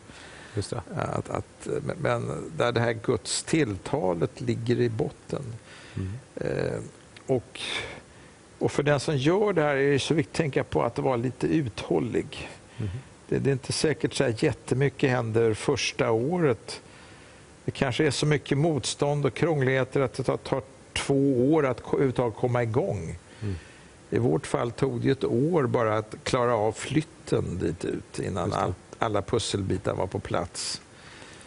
Att, 0.95 1.29
att, 1.29 1.67
men 2.01 2.51
där 2.57 2.71
det 2.71 2.79
här 2.79 2.93
Guds 2.93 3.43
tilltalet 3.43 4.41
ligger 4.41 4.79
i 4.81 4.89
botten. 4.89 5.43
Mm. 5.95 6.11
Eh, 6.35 6.79
och, 7.25 7.59
och 8.59 8.71
för 8.71 8.83
den 8.83 8.99
som 8.99 9.17
gör 9.17 9.53
det 9.53 9.61
här 9.61 9.75
är 9.75 9.91
det 9.91 9.99
så 9.99 10.13
viktigt 10.13 10.33
att 10.33 10.37
tänka 10.37 10.63
på 10.63 10.83
att 10.83 10.99
vara 10.99 11.15
lite 11.15 11.47
uthållig. 11.47 12.49
Mm 12.77 12.89
det, 13.29 13.39
det 13.39 13.49
är 13.49 13.51
inte 13.51 13.73
säkert 13.73 14.13
så 14.13 14.23
här 14.23 14.35
jättemycket 14.37 15.09
händer 15.09 15.53
första 15.53 16.11
året. 16.11 16.81
Det 17.65 17.71
kanske 17.71 18.05
är 18.05 18.11
så 18.11 18.25
mycket 18.25 18.57
motstånd 18.57 19.25
och 19.25 19.33
krångligheter 19.33 20.01
att 20.01 20.13
det 20.13 20.23
tar, 20.23 20.37
tar 20.37 20.61
två 20.93 21.53
år 21.53 21.65
att 21.65 21.81
överhuvudtaget 21.93 22.37
komma 22.37 22.63
igång. 22.63 23.17
Mm. 23.41 23.55
I 24.09 24.17
vårt 24.17 24.47
fall 24.47 24.71
tog 24.71 25.01
det 25.01 25.09
ett 25.09 25.23
år 25.23 25.63
bara 25.63 25.97
att 25.97 26.15
klara 26.23 26.55
av 26.55 26.71
flytten 26.71 27.59
dit 27.59 27.85
ut 27.85 28.19
innan 28.19 28.53
all, 28.53 28.73
alla 28.99 29.21
pusselbitar 29.21 29.93
var 29.93 30.07
på 30.07 30.19
plats. 30.19 30.81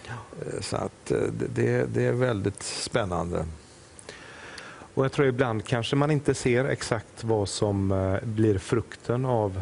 Ja. 0.06 0.12
Eh, 0.46 0.60
så 0.60 0.76
att 0.76 1.10
eh, 1.10 1.18
det, 1.54 1.94
det, 1.94 2.04
är 2.04 2.12
väldigt 2.12 2.62
spännande. 2.62 3.46
Och 4.94 5.04
Jag 5.04 5.12
tror 5.12 5.28
ibland 5.28 5.64
kanske 5.64 5.96
man 5.96 6.10
inte 6.10 6.34
ser 6.34 6.64
exakt 6.64 7.24
vad 7.24 7.48
som 7.48 7.92
eh, 7.92 8.16
blir 8.22 8.58
frukten 8.58 9.24
av 9.24 9.60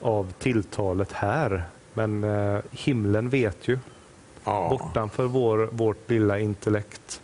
av 0.00 0.32
tilltalet 0.38 1.12
här. 1.12 1.64
Men 1.94 2.24
eh, 2.24 2.60
himlen 2.70 3.28
vet 3.28 3.68
ju, 3.68 3.78
ja. 4.44 4.68
bortanför 4.70 5.24
vår, 5.24 5.68
vårt 5.72 6.10
lilla 6.10 6.38
intellekt, 6.38 7.20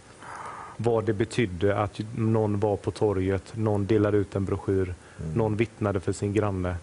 vad 0.76 1.04
det 1.04 1.12
betydde 1.12 1.78
att 1.78 2.00
någon 2.16 2.60
var 2.60 2.76
på 2.76 2.90
torget, 2.90 3.42
någon 3.56 3.86
delade 3.86 4.16
ut 4.16 4.36
en 4.36 4.44
broschyr, 4.44 4.94
mm. 5.20 5.32
någon 5.32 5.56
vittnade 5.56 6.00
för 6.00 6.12
sin 6.12 6.32
granne. 6.32 6.76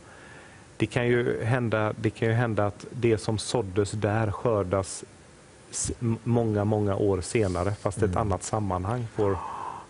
Det 0.77 0.85
kan, 0.85 1.07
ju 1.07 1.43
hända, 1.43 1.93
det 2.01 2.09
kan 2.09 2.27
ju 2.27 2.33
hända 2.33 2.65
att 2.65 2.85
det 2.91 3.17
som 3.17 3.37
såddes 3.37 3.91
där 3.91 4.31
skördas 4.31 5.03
många, 6.23 6.65
många 6.65 6.95
år 6.95 7.21
senare, 7.21 7.71
fast 7.71 7.97
mm. 7.97 8.09
ett 8.09 8.17
annat 8.17 8.43
sammanhang 8.43 9.07
får, 9.15 9.37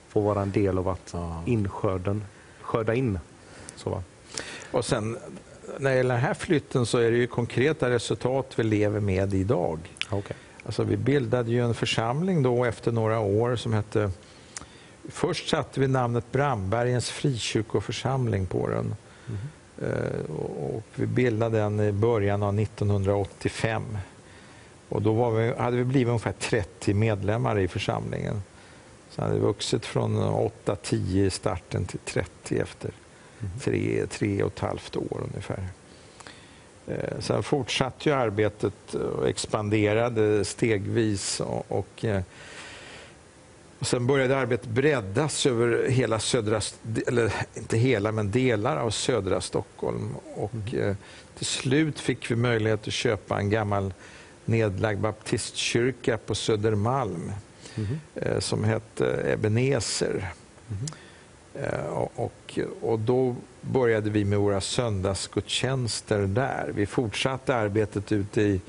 får 0.07 0.21
vara 0.21 0.41
en 0.41 0.51
del 0.51 0.77
av 0.77 0.87
att 0.87 1.15
inskörden, 1.45 2.23
skörda 2.61 2.93
in. 2.93 3.19
Så, 3.75 4.03
Och 4.71 4.85
sen 4.85 5.17
när 5.79 5.89
det 5.89 5.97
gäller 5.97 6.15
den 6.15 6.23
här 6.23 6.33
flytten 6.33 6.85
så 6.85 6.97
är 6.97 7.11
det 7.11 7.17
ju 7.17 7.27
konkreta 7.27 7.89
resultat 7.89 8.53
vi 8.55 8.63
lever 8.63 8.99
med 8.99 9.33
idag. 9.33 9.79
Okay. 10.11 10.37
Alltså 10.65 10.83
vi 10.83 10.97
bildade 10.97 11.51
ju 11.51 11.63
en 11.63 11.73
församling 11.73 12.43
då 12.43 12.65
efter 12.65 12.91
några 12.91 13.19
år 13.19 13.55
som 13.55 13.73
hette 13.73 14.11
Först 15.09 15.49
satte 15.49 15.79
vi 15.79 15.87
namnet 15.87 16.31
Brandbergens 16.31 17.09
frikyrkoförsamling 17.09 18.45
på 18.45 18.67
den. 18.67 18.95
Mm. 19.27 20.25
och 20.73 20.83
vi 20.95 21.05
bildade 21.05 21.57
den 21.57 21.79
i 21.79 21.91
början 21.91 22.43
av 22.43 22.59
1985. 22.59 23.97
Och 24.89 25.01
då 25.01 25.29
vi, 25.29 25.53
hade 25.57 25.77
vi 25.77 25.83
blivit 25.83 26.07
ungefär 26.07 26.31
30 26.31 26.93
medlemmar 26.93 27.59
i 27.59 27.67
församlingen. 27.67 28.41
Så 29.09 29.21
hade 29.21 29.33
vi 29.33 29.39
vuxit 29.39 29.85
från 29.85 30.17
8-10 30.65 31.25
i 31.25 31.29
starten 31.29 31.85
till 31.85 31.99
30 31.99 32.59
efter 32.59 32.91
tre, 33.61 34.05
tre 34.09 34.43
och 34.43 34.53
ett 34.53 34.59
halvt 34.59 34.95
år 34.95 35.23
ungefär. 35.31 35.67
Eh, 36.87 37.19
sen 37.19 37.43
fortsatte 37.43 38.09
ju 38.09 38.15
arbetet 38.15 38.93
och 38.93 39.29
expanderade 39.29 40.45
stegvis 40.45 41.39
och, 41.39 41.71
och, 41.71 42.05
eh, 42.05 42.21
och 43.79 43.87
sen 43.87 44.07
började 44.07 44.37
arbetet 44.37 44.69
breddas 44.69 45.45
över 45.45 45.89
hela 45.89 46.19
södra, 46.19 46.61
eller 47.07 47.33
inte 47.53 47.77
hela, 47.77 48.11
men 48.11 48.31
delar 48.31 48.77
av 48.77 48.89
södra 48.89 49.41
Stockholm. 49.41 50.15
Och 50.35 50.73
mm. 50.73 50.95
till 51.37 51.45
slut 51.45 51.99
fick 51.99 52.31
vi 52.31 52.35
möjlighet 52.35 52.87
att 52.87 52.93
köpa 52.93 53.39
en 53.39 53.49
gammal 53.49 53.93
nedlagd 54.45 54.99
baptistkyrka 54.99 56.17
på 56.17 56.35
Södermalm 56.35 57.31
mm. 57.75 58.41
som 58.41 58.63
hette 58.63 59.33
Ebenezer. 59.33 60.31
Mm. 60.69 60.85
Eh, 61.55 61.85
och, 62.15 62.59
och 62.81 62.99
då 62.99 63.35
började 63.61 64.09
vi 64.09 64.25
med 64.25 64.39
våra 64.39 64.61
söndagsgudstjänster 64.61 66.19
där. 66.19 66.71
Vi 66.75 66.85
fortsatte 66.85 67.55
arbetet 67.55 68.11
ute 68.11 68.41
i 68.41 68.61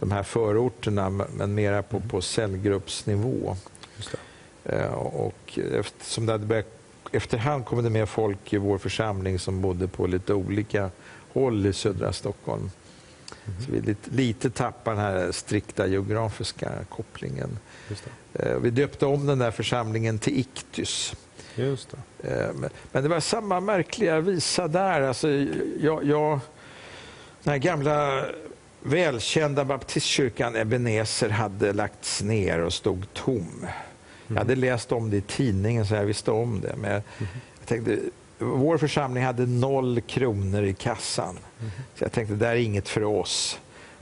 de 0.00 0.10
här 0.10 0.22
förorterna, 0.22 1.10
men 1.10 1.54
mera 1.54 1.82
på, 1.82 2.00
på 2.00 2.20
cellgruppsnivå. 2.20 3.56
Eh, 4.64 4.92
och 4.94 5.58
eftersom 5.72 6.26
det 6.26 6.32
hade 6.32 6.46
börjat, 6.46 6.66
efterhand 7.12 7.64
kom 7.64 7.84
det 7.84 7.90
med 7.90 8.08
folk 8.08 8.52
i 8.52 8.56
vår 8.56 8.78
församling 8.78 9.38
som 9.38 9.62
bodde 9.62 9.88
på 9.88 10.06
lite 10.06 10.34
olika 10.34 10.90
håll 11.32 11.66
i 11.66 11.72
södra 11.72 12.12
Stockholm. 12.12 12.70
Mm. 13.46 13.60
Så 13.60 13.72
vi 13.72 13.80
lite, 13.80 14.10
lite 14.10 14.50
tappar 14.50 14.94
den 14.94 15.00
här 15.00 15.32
strikta 15.32 15.86
geografiska 15.86 16.70
kopplingen. 16.88 17.58
Eh, 18.34 18.56
vi 18.58 18.70
döpte 18.70 19.06
om 19.06 19.26
den 19.26 19.38
där 19.38 19.50
församlingen 19.50 20.18
till 20.18 20.38
Iktys. 20.38 21.14
Just 21.58 21.94
det. 22.20 22.28
Eh, 22.28 22.50
men 22.92 23.02
det 23.02 23.08
var 23.08 23.20
samma 23.20 23.60
märkliga 23.60 24.20
visa 24.20 24.68
där. 24.68 25.00
Alltså, 25.00 25.28
jag, 25.80 26.04
jag, 26.04 26.40
den 27.42 27.50
här 27.52 27.58
gamla 27.58 28.24
välkända 28.82 29.64
baptistkyrkan 29.64 30.56
Ebenezer 30.56 31.28
hade 31.28 31.72
lagts 31.72 32.22
ner 32.22 32.58
och 32.58 32.72
stod 32.72 33.14
tom. 33.14 33.66
Jag 34.28 34.36
hade 34.36 34.56
läst 34.56 34.92
om 34.92 35.10
det 35.10 35.16
i 35.16 35.20
tidningen 35.20 35.86
så 35.86 35.94
jag 35.94 36.04
visste 36.04 36.30
om 36.30 36.60
det. 36.60 36.74
Men 36.76 36.90
jag 36.90 37.02
tänkte, 37.66 37.98
vår 38.38 38.78
församling 38.78 39.24
hade 39.24 39.46
noll 39.46 40.00
kronor 40.00 40.62
i 40.62 40.74
kassan. 40.74 41.38
Så 41.94 42.04
jag 42.04 42.12
tänkte, 42.12 42.34
det 42.34 42.46
är 42.46 42.56
inget 42.56 42.88
för 42.88 43.04
oss. 43.04 43.58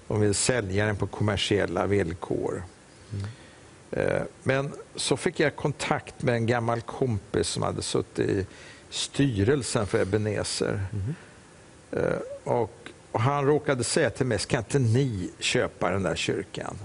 De 0.08 0.20
vill 0.20 0.34
sälja 0.34 0.86
den 0.86 0.96
på 0.96 1.06
kommersiella 1.06 1.86
villkor. 1.86 2.62
Mm. 3.12 3.26
Men 4.42 4.72
så 4.96 5.16
fick 5.16 5.40
jag 5.40 5.56
kontakt 5.56 6.22
med 6.22 6.34
en 6.34 6.46
gammal 6.46 6.80
kompis 6.80 7.48
som 7.48 7.62
hade 7.62 7.82
suttit 7.82 8.28
i 8.28 8.46
styrelsen 8.90 9.86
för 9.86 10.02
Ebenezer. 10.02 10.80
Mm. 10.92 11.14
Och, 12.44 12.90
och, 13.12 13.20
han 13.20 13.46
råkade 13.46 13.84
säga 13.84 14.10
till 14.10 14.26
mig, 14.26 14.38
ska 14.38 14.58
inte 14.58 14.78
ni 14.78 15.30
köpa 15.38 15.90
den 15.90 16.02
där 16.02 16.16
kyrkan? 16.16 16.76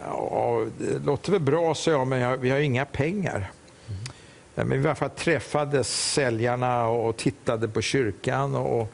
Ja, 0.00 0.66
det 0.78 0.98
låter 0.98 1.32
väl 1.32 1.40
bra, 1.40 1.74
sa 1.74 1.90
jag, 1.90 2.06
men 2.06 2.20
jag, 2.20 2.36
vi 2.36 2.50
har 2.50 2.58
inga 2.58 2.84
pengar. 2.84 3.50
Mm. 3.88 4.68
Men 4.68 4.84
i 4.84 4.86
alla 4.86 4.94
fall 4.94 5.10
träffades 5.10 6.12
säljarna 6.12 6.88
och 6.88 7.16
tittade 7.16 7.68
på 7.68 7.80
kyrkan. 7.80 8.54
Och, 8.54 8.80
eh, 8.80 8.86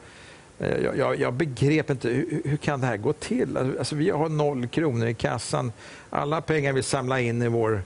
jag, 0.57 0.97
jag, 0.97 1.19
jag 1.19 1.33
begrep 1.33 1.89
inte, 1.89 2.09
hur, 2.09 2.41
hur, 2.45 2.57
kan 2.57 2.81
det 2.81 2.87
här 2.87 2.97
gå 2.97 3.13
till? 3.13 3.57
Alltså, 3.57 3.95
vi 3.95 4.09
har 4.09 4.29
noll 4.29 4.67
kronor 4.67 5.07
i 5.07 5.13
kassan. 5.13 5.71
Alla 6.09 6.41
pengar 6.41 6.73
vi 6.73 6.83
samlade 6.83 7.23
in 7.23 7.41
i 7.41 7.47
vår 7.47 7.81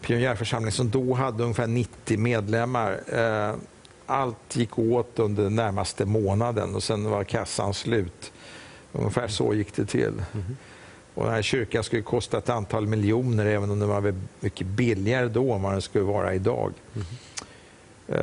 pionjärförsamling 0.00 0.72
som 0.72 0.90
då 0.90 1.14
hade 1.14 1.42
ungefär 1.42 1.66
90 1.66 2.18
medlemmar. 2.18 3.00
Eh, 3.12 3.54
allt 4.06 4.56
gick 4.56 4.78
åt 4.78 5.18
under 5.18 5.42
den 5.42 5.54
närmaste 5.54 6.04
månaden 6.04 6.74
och 6.74 6.82
sen 6.82 7.10
var 7.10 7.24
kassan 7.24 7.74
slut. 7.74 8.32
Ungefär 8.92 9.28
så 9.28 9.54
gick 9.54 9.74
det 9.74 9.86
till. 9.86 10.22
Mm. 10.32 10.56
Och 11.14 11.24
den 11.24 11.34
här 11.34 11.42
kyrkan 11.42 11.84
skulle 11.84 12.02
kosta 12.02 12.38
ett 12.38 12.48
antal 12.48 12.86
miljoner 12.86 13.46
även 13.46 13.70
om 13.70 13.78
den 13.78 13.88
var 13.88 14.14
mycket 14.40 14.66
billigare 14.66 15.28
då 15.28 15.52
än 15.52 15.62
vad 15.62 15.72
den 15.72 15.82
skulle 15.82 16.04
vara 16.04 16.34
idag. 16.34 16.72
Mm. 16.94 17.06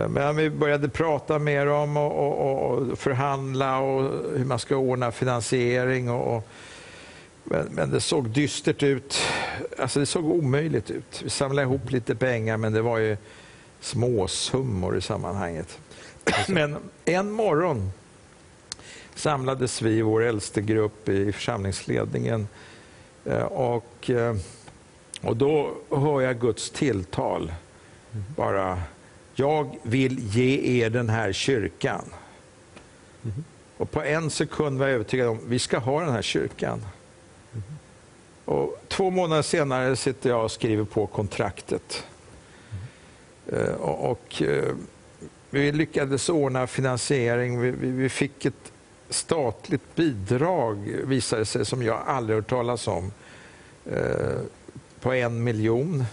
Men 0.10 0.36
vi 0.36 0.50
började 0.50 0.90
prata 0.90 1.40
med 1.40 1.68
dem 1.68 1.98
och, 1.98 2.12
och, 2.12 2.72
och, 2.72 3.00
förhandla 3.00 3.80
och 3.80 4.02
hur 4.38 4.46
man 4.46 4.60
ska 4.60 4.76
ordna 4.76 5.12
finansiering. 5.12 6.10
Och, 6.10 6.48
men, 7.44 7.66
men, 7.72 7.92
det 7.92 8.02
såg 8.02 8.30
dystert 8.30 8.84
ut. 8.84 9.18
Alltså 9.78 10.00
det 10.00 10.06
såg 10.06 10.26
omöjligt 10.26 10.92
ut. 10.92 11.22
Vi 11.24 11.30
samlade 11.30 11.66
ihop 11.66 11.92
lite 11.92 12.16
pengar 12.16 12.58
men 12.58 12.74
det 12.74 12.82
var 12.82 12.98
ju 12.98 13.18
småsummor 13.82 14.98
i 14.98 15.02
sammanhanget. 15.02 15.80
Men 16.48 16.78
en 17.06 17.32
morgon 17.32 17.92
samlades 19.16 19.82
vi, 19.82 20.02
vår 20.02 20.24
äldste 20.24 20.62
grupp 20.62 21.10
i 21.10 21.32
församlingsledningen 21.32 22.48
Eh, 23.28 23.44
och, 23.44 24.10
eh, 24.10 24.36
och 25.22 25.38
då 25.38 25.72
hör 25.90 26.22
jag 26.22 26.40
Guds 26.40 26.70
tilltal. 26.70 27.54
Bara, 28.36 28.82
jag 29.40 29.78
vill 29.84 30.20
ge 30.20 30.82
er 30.84 30.90
den 30.90 31.10
här 31.10 31.34
kyrkan. 31.34 32.06
Mm. 33.24 33.44
Och 33.78 33.92
på 33.92 34.02
en 34.02 34.30
sekund 34.30 34.80
var 34.80 34.88
jag 34.88 34.96
övertygad 34.96 35.28
om, 35.28 35.40
vi 35.48 35.60
ska 35.60 35.78
ha 35.78 36.02
den 36.02 36.12
här 36.12 36.22
kyrkan. 36.22 36.86
Mm. 37.54 37.64
Och 38.46 38.84
två 38.88 39.10
månader 39.10 39.42
senare 39.42 39.96
sitter 39.96 40.30
jag 40.30 40.44
och 40.44 40.52
skriver 40.52 40.84
på 40.84 41.08
kontraktet. 41.08 42.04
Mm. 43.52 43.76
Och, 43.76 44.12
och, 44.12 44.44
vi 45.50 45.72
lyckades 45.72 46.30
ordna 46.30 46.68
finansiering. 46.68 47.62
Vi, 47.62 47.72
vi, 47.72 47.92
vi 47.92 48.10
fick 48.10 48.46
ett 48.46 48.72
statligt 49.10 49.96
bidrag, 49.96 50.78
visade 51.04 51.46
sig, 51.46 51.66
som 51.66 51.84
jag 51.84 52.02
aldrig 52.06 52.38
hört 52.38 52.50
talas 52.50 52.88
om, 52.88 53.12
eh, 53.86 54.40
på 55.00 55.14
en 55.14 55.44
miljon. 55.44 56.06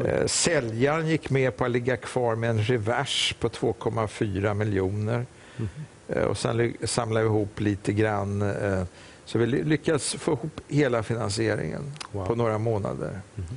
Eh, 0.00 0.26
säljaren 0.26 1.08
gick 1.08 1.30
med 1.30 1.56
på 1.56 1.64
att 1.64 1.70
ligga 1.70 1.96
kvar 1.96 2.36
med 2.36 2.50
en 2.50 2.62
revers 2.62 3.34
på 3.40 3.48
2,4 3.48 4.54
miljoner. 4.54 5.26
Mm. 5.56 6.28
Och 6.28 6.38
sen 6.38 6.74
samlade 6.84 7.24
vi 7.24 7.30
ihop 7.30 7.60
lite 7.60 7.92
grann. 7.92 8.42
Eh, 8.42 8.84
så 9.24 9.38
vi 9.38 9.46
lyckades 9.46 10.14
få 10.14 10.32
ihop 10.32 10.60
hela 10.68 11.02
finansieringen 11.02 11.92
wow. 12.12 12.26
på 12.26 12.34
några 12.34 12.58
månader. 12.58 13.20
Mm. 13.36 13.48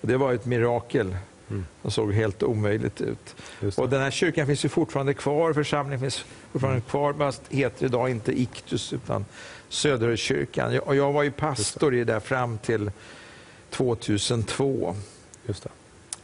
Och 0.00 0.08
det 0.08 0.16
var 0.16 0.32
ett 0.32 0.46
mirakel. 0.46 1.16
Mm. 1.50 1.66
Det 1.82 1.90
såg 1.90 2.12
helt 2.12 2.42
omöjligt 2.42 3.00
ut. 3.00 3.36
Och 3.76 3.88
den 3.88 4.00
här 4.00 4.10
kyrkan 4.10 4.46
finns 4.46 4.64
ju 4.64 4.68
fortfarande 4.68 5.14
kvar, 5.14 5.52
församlingen 5.52 6.00
finns 6.00 6.24
fortfarande 6.52 6.78
mm. 6.78 6.90
kvar, 6.90 7.12
fast 7.12 7.42
heter 7.48 7.86
idag 7.86 8.10
inte 8.10 8.40
Iktus 8.40 8.92
utan 8.92 9.24
Söderkyrkan. 9.68 10.78
Och 10.78 10.96
jag 10.96 11.12
var 11.12 11.22
ju 11.22 11.30
pastor 11.30 11.94
i 11.94 12.04
det 12.04 12.20
fram 12.20 12.58
till 12.58 12.90
2002. 13.70 14.96
Just 15.46 15.62
det. 15.62 15.70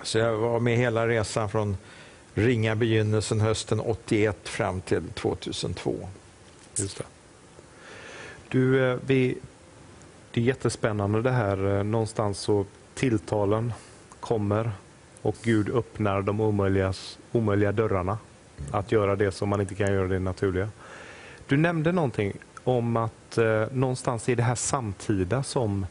Så 0.02 0.18
jag 0.18 0.37
var 0.37 0.61
med 0.61 0.76
hela 0.76 1.08
resan 1.08 1.48
från 1.48 1.76
ringa 2.34 2.74
begynnelsen 2.74 3.40
hösten 3.40 3.80
81 3.80 4.48
fram 4.48 4.80
till 4.80 5.02
2002. 5.14 6.08
Just 6.76 6.98
det. 6.98 7.04
Du, 8.48 8.90
eh, 8.90 8.98
vi, 9.06 9.38
det 10.30 10.40
är 10.40 10.44
jättespännande 10.44 11.22
det 11.22 11.30
här. 11.30 11.78
Eh, 11.78 11.84
någonstans 11.84 12.38
så 12.38 12.64
tilltalen 12.94 13.72
kommer 14.20 14.70
och 15.22 15.37
Gud 15.42 15.70
öppnar 15.70 16.22
de 16.22 16.40
omöjliga, 16.40 16.92
omöjliga 17.32 17.72
dörrarna. 17.72 18.18
Att 18.70 18.92
göra 18.92 19.16
det 19.16 19.32
som 19.32 19.48
man 19.48 19.61
inte 19.61 19.74
kan 19.74 19.92
göra 19.92 20.08
det 20.08 20.18
naturliga. 20.18 20.68
Du 21.46 21.56
nämnde 21.56 21.92
någonting 21.92 22.32
om 22.64 22.96
att 22.96 23.38
eh, 23.38 23.64
någonstans 23.72 24.28
i 24.28 24.34
det 24.34 24.42
här 24.42 24.54
samtida 24.54 25.42
som 25.42 25.87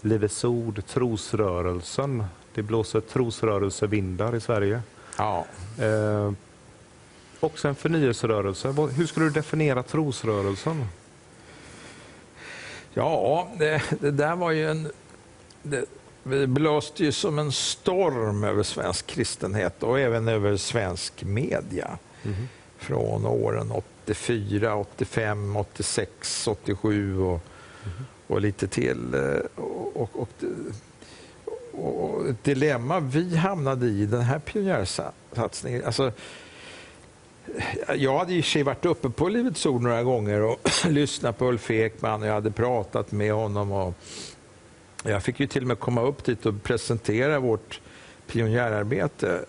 Livets 0.00 0.44
Ord, 0.44 0.86
trosrörelsen, 0.86 2.24
det 2.56 2.62
blåser 2.62 3.00
trosrörelsevindar 3.00 4.36
i 4.36 4.40
Sverige. 4.40 4.82
Ja. 5.18 5.46
Eh, 5.80 6.32
också 7.40 7.68
en 7.68 7.74
förnyelserörelse. 7.74 8.74
Hur 8.96 9.06
skulle 9.06 9.26
du 9.26 9.30
definiera 9.30 9.82
trosrörelsen? 9.82 10.84
Ja, 12.94 13.48
det, 13.58 13.82
det 14.00 14.10
där 14.10 14.36
var 14.36 14.50
ju 14.50 14.70
en... 14.70 14.88
Det, 15.62 15.84
det 16.22 16.46
blåste 16.46 17.04
ju 17.04 17.12
som 17.12 17.38
en 17.38 17.52
storm 17.52 18.44
över 18.44 18.62
svensk 18.62 19.06
kristenhet 19.06 19.82
och 19.82 20.00
även 20.00 20.28
över 20.28 20.56
svensk 20.56 21.24
media. 21.24 21.98
Mm. 22.24 22.48
Från 22.78 23.26
åren 23.26 23.72
84, 23.72 24.76
85, 24.76 25.56
86, 25.56 26.48
87 26.48 27.20
och, 27.20 27.40
mm. 27.84 28.04
och 28.26 28.40
lite 28.40 28.68
till. 28.68 29.14
Och, 29.54 29.96
och, 29.96 30.10
och, 30.12 30.28
och, 31.76 32.28
ett 32.28 32.44
dilemma 32.44 33.00
vi 33.00 33.36
hamnade 33.36 33.86
i, 33.86 34.06
den 34.06 34.20
här 34.20 34.38
pionjärsatsningen. 34.38 35.84
Alltså, 35.84 36.12
jag 37.96 38.18
hade 38.18 38.34
i 38.34 38.42
sig 38.42 38.62
varit 38.62 38.84
uppe 38.84 39.10
på 39.10 39.28
Livets 39.28 39.66
Ord 39.66 39.82
några 39.82 40.02
gånger 40.02 40.42
och 40.42 40.70
lyssnat 40.88 41.38
på 41.38 41.46
Ulf 41.46 41.70
Ekman 41.70 42.22
och 42.22 42.28
jag 42.28 42.34
hade 42.34 42.50
pratat 42.50 43.12
med 43.12 43.32
honom. 43.32 43.72
Och 43.72 43.94
jag 45.02 45.22
fick 45.22 45.40
ju 45.40 45.46
till 45.46 45.62
och 45.62 45.68
med 45.68 45.78
komma 45.78 46.02
upp 46.02 46.24
dit 46.24 46.46
och 46.46 46.62
presentera 46.62 47.40
vårt 47.40 47.80
pionjärarbete. 48.26 49.44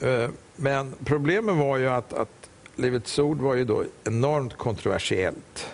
Mm. 0.00 0.32
Men 0.56 0.94
problemet 1.04 1.56
var 1.56 1.76
ju 1.76 1.88
att, 1.88 2.12
att 2.12 2.50
Livets 2.76 3.18
Ord 3.18 3.38
var 3.38 3.54
ju 3.54 3.64
då 3.64 3.84
enormt 4.04 4.56
kontroversiellt. 4.56 5.70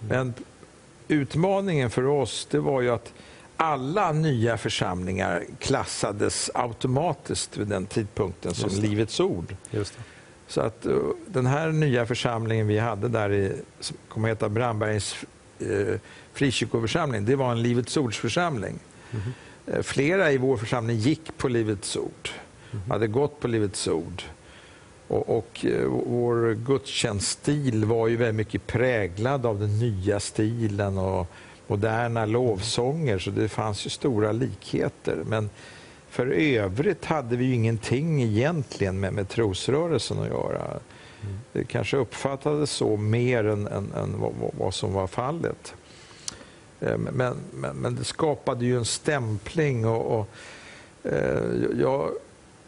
Mm. 0.00 0.16
Men 0.16 0.34
utmaningen 1.08 1.90
för 1.90 2.06
oss 2.06 2.46
det 2.50 2.58
var 2.58 2.80
ju 2.80 2.90
att 2.90 3.12
alla 3.56 4.12
nya 4.12 4.56
församlingar 4.56 5.44
klassades 5.58 6.50
automatiskt 6.54 7.56
vid 7.56 7.66
den 7.66 7.86
tidpunkten 7.86 8.54
som 8.54 8.70
Livets 8.70 9.20
Ord. 9.20 9.56
Så 10.46 10.60
att 10.60 10.86
uh, 10.86 10.98
den 11.26 11.46
här 11.46 11.72
nya 11.72 12.06
församlingen 12.06 12.66
vi 12.66 12.78
hade 12.78 13.08
där 13.08 13.32
i, 13.32 13.52
som 13.80 13.96
kommer 14.08 14.28
att 14.28 14.36
heta 14.36 14.48
Brandbergens 14.48 15.16
uh, 15.62 15.94
frikyrkoförsamling, 16.32 17.24
det 17.24 17.36
var 17.36 17.52
en 17.52 17.62
Livets 17.62 17.96
Ords-församling. 17.96 18.78
Mm. 19.10 19.22
Uh, 19.68 19.82
flera 19.82 20.32
i 20.32 20.38
vår 20.38 20.56
församling 20.56 20.96
gick 20.96 21.36
på 21.36 21.48
Livets 21.48 21.96
Ord, 21.96 22.28
mm. 22.72 22.90
hade 22.90 23.06
gått 23.06 23.40
på 23.40 23.48
Livets 23.48 23.88
Ord. 23.88 24.22
Och, 25.08 25.38
och 25.38 25.64
uh, 25.64 25.86
vår 26.06 26.54
gudstjänststil 26.54 27.84
var 27.84 28.08
ju 28.08 28.16
väldigt 28.16 28.34
mycket 28.34 28.66
präglad 28.66 29.46
av 29.46 29.60
den 29.60 29.78
nya 29.78 30.20
stilen 30.20 30.98
och 30.98 31.30
moderna 31.66 32.26
lovsånger, 32.26 33.18
så 33.18 33.30
det 33.30 33.48
fanns 33.48 33.86
ju 33.86 33.90
stora 33.90 34.32
likheter. 34.32 35.22
Men 35.26 35.50
för 36.08 36.26
övrigt 36.26 37.04
hade 37.04 37.36
vi 37.36 37.44
ju 37.44 37.54
ingenting 37.54 38.22
egentligen 38.22 39.00
med, 39.00 39.12
med 39.12 39.28
trosrörelsen 39.28 40.18
att 40.18 40.28
göra. 40.28 40.80
Det 41.52 41.64
kanske 41.64 41.96
uppfattades 41.96 42.70
så 42.70 42.96
mer 42.96 43.44
än, 43.44 43.66
än, 43.66 43.92
än 43.92 44.20
vad, 44.20 44.32
vad, 44.58 44.74
som 44.74 44.92
var 44.92 45.06
fallet. 45.06 45.74
Eh, 46.80 46.98
men, 46.98 47.36
men, 47.52 47.76
men, 47.76 47.94
det 47.94 48.04
skapade 48.04 48.64
ju 48.64 48.76
en 48.76 48.84
stämpling 48.84 49.86
och, 49.86 50.20
och 50.20 50.28
eh, 51.12 51.42
jag, 51.80 52.10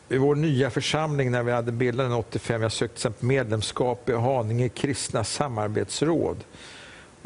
i 0.09 0.19
vår 0.19 0.35
nya 0.35 0.71
församling 0.71 1.31
när 1.31 1.43
vi 1.43 1.53
hade 1.53 1.73
bildat 1.73 2.07
den 2.07 2.13
85, 2.13 2.63
jag 2.63 2.73
sökte 2.73 3.13
medlemskap 3.21 4.09
i 4.09 4.13
Haninge 4.13 4.69
kristna 4.69 5.25
samarbetsråd. 5.25 6.37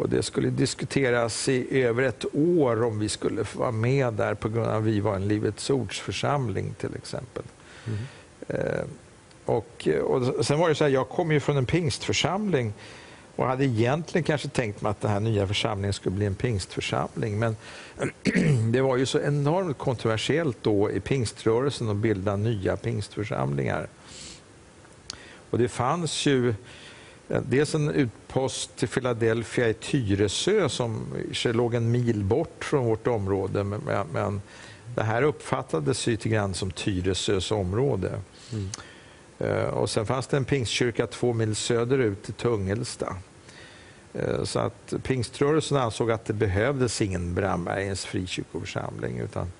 Och 0.01 0.09
det 0.09 0.23
skulle 0.23 0.51
diskuteras 0.51 1.49
i 1.49 1.83
över 1.83 2.03
ett 2.03 2.25
år 2.35 2.83
om 2.83 2.99
vi 2.99 3.09
skulle 3.09 3.45
få 3.45 3.59
vara 3.59 3.71
med 3.71 4.15
där 4.15 4.35
på 4.35 4.49
grund 4.49 4.67
av 4.67 4.77
att 4.77 4.85
vi 4.85 5.01
var 5.01 5.17
en 5.17 5.29
Livets 5.29 5.71
Ords 5.71 6.01
församling 6.01 6.75
till 6.79 6.95
exempel. 6.97 7.43
Mm. 7.87 7.99
Eh, 8.49 8.85
och, 9.45 9.89
och 10.05 10.47
sen 10.47 10.59
var 10.59 10.69
det 10.69 10.75
så 10.75 10.85
här, 10.85 10.91
jag 10.91 11.09
kom 11.09 11.33
ju 11.33 11.41
från 11.41 11.57
en 11.57 11.67
pingstförsamling 11.67 12.73
och 13.37 13.47
hade 13.47 13.65
egentligen 13.65 14.25
kanske 14.25 14.49
tänkt 14.49 14.83
mig 14.83 14.91
att 14.91 15.01
den 15.01 15.11
här 15.11 15.21
nya 15.21 15.47
församlingen 15.47 15.93
skulle 15.93 16.17
bli 16.17 16.27
en 16.27 16.35
pingstförsamling. 16.35 17.39
Men 17.39 17.57
det 18.73 18.81
var 18.81 18.97
ju 18.97 19.07
så 19.07 19.21
enormt 19.21 19.79
kontroversiellt 19.79 20.59
då 20.63 20.91
i 20.91 21.01
pingströrelsen 21.01 21.89
att 21.89 21.97
bilda 21.97 22.37
nya 22.37 22.77
pingstförsamlingar. 22.77 23.89
Och 25.51 25.59
det 25.59 25.69
fanns 25.69 26.27
ju 26.27 26.55
dels 27.49 27.75
en 27.75 27.91
utpost 27.91 28.77
till 28.77 28.89
Philadelphia 28.89 29.69
i 29.69 29.75
Tyresö 29.75 30.69
som 30.69 31.07
låg 31.45 31.75
en 31.75 31.91
mil 31.91 32.25
bort 32.25 32.65
från 32.65 32.85
vårt 32.85 33.07
område. 33.07 33.65
Men, 33.65 34.07
men 34.13 34.41
det 34.95 35.03
här 35.03 35.23
uppfattades 35.23 36.07
lite 36.07 36.29
grann 36.29 36.55
som 36.55 36.71
Tyresös 36.71 37.51
område. 37.51 38.21
Mm. 38.53 38.71
Uh, 39.41 39.69
och 39.69 39.91
sen 39.91 40.07
fanns 40.07 40.27
det 40.27 40.37
en 40.37 40.45
pingstkyrka 40.45 41.07
två 41.07 41.33
mil 41.33 41.57
söderut 41.57 42.29
i 42.29 42.33
Tungelsta. 42.33 43.17
Uh, 44.17 44.45
så 44.45 44.59
att 44.59 44.95
pingströrelsen 45.03 45.77
ansåg 45.77 46.11
att 46.11 46.25
det 46.25 46.33
behövdes 46.33 47.03
ingen 47.03 47.35
Brandbergens 47.35 48.05
frikyrkoförsamling 48.05 49.19
utan 49.19 49.53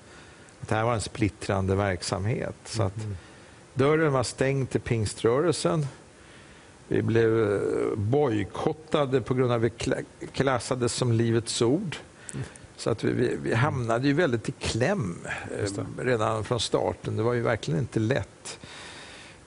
att 0.61 0.67
det 0.67 0.75
här 0.75 0.83
var 0.83 0.93
en 0.93 1.01
splittrande 1.01 1.75
verksamhet. 1.75 2.55
Så 2.65 2.83
att 2.83 2.97
mm. 2.97 3.17
dörren 3.73 4.13
var 4.13 4.23
stängd 4.23 4.69
till 4.69 4.81
pingströrelsen 4.81 5.87
vi 6.91 7.01
blev 7.01 7.53
eh, 7.53 7.95
bojkottade 7.95 9.21
på 9.21 9.33
grund 9.33 9.51
av 9.51 9.65
att 9.65 9.71
vi 9.71 10.05
klassades 10.33 10.93
som 10.93 11.11
Livets 11.11 11.61
ord. 11.61 11.97
Så 12.77 12.89
att 12.89 13.03
vi, 13.03 13.11
vi, 13.11 13.37
vi 13.43 13.53
hamnade 13.53 14.07
ju 14.07 14.13
väldigt 14.13 14.49
i 14.49 14.51
kläm 14.51 15.17
eh, 15.57 15.83
redan 15.97 16.43
från 16.43 16.59
starten. 16.59 17.17
Det 17.17 17.23
var 17.23 17.33
ju 17.33 17.41
verkligen 17.41 17.79
inte 17.79 17.99
lätt. 17.99 18.59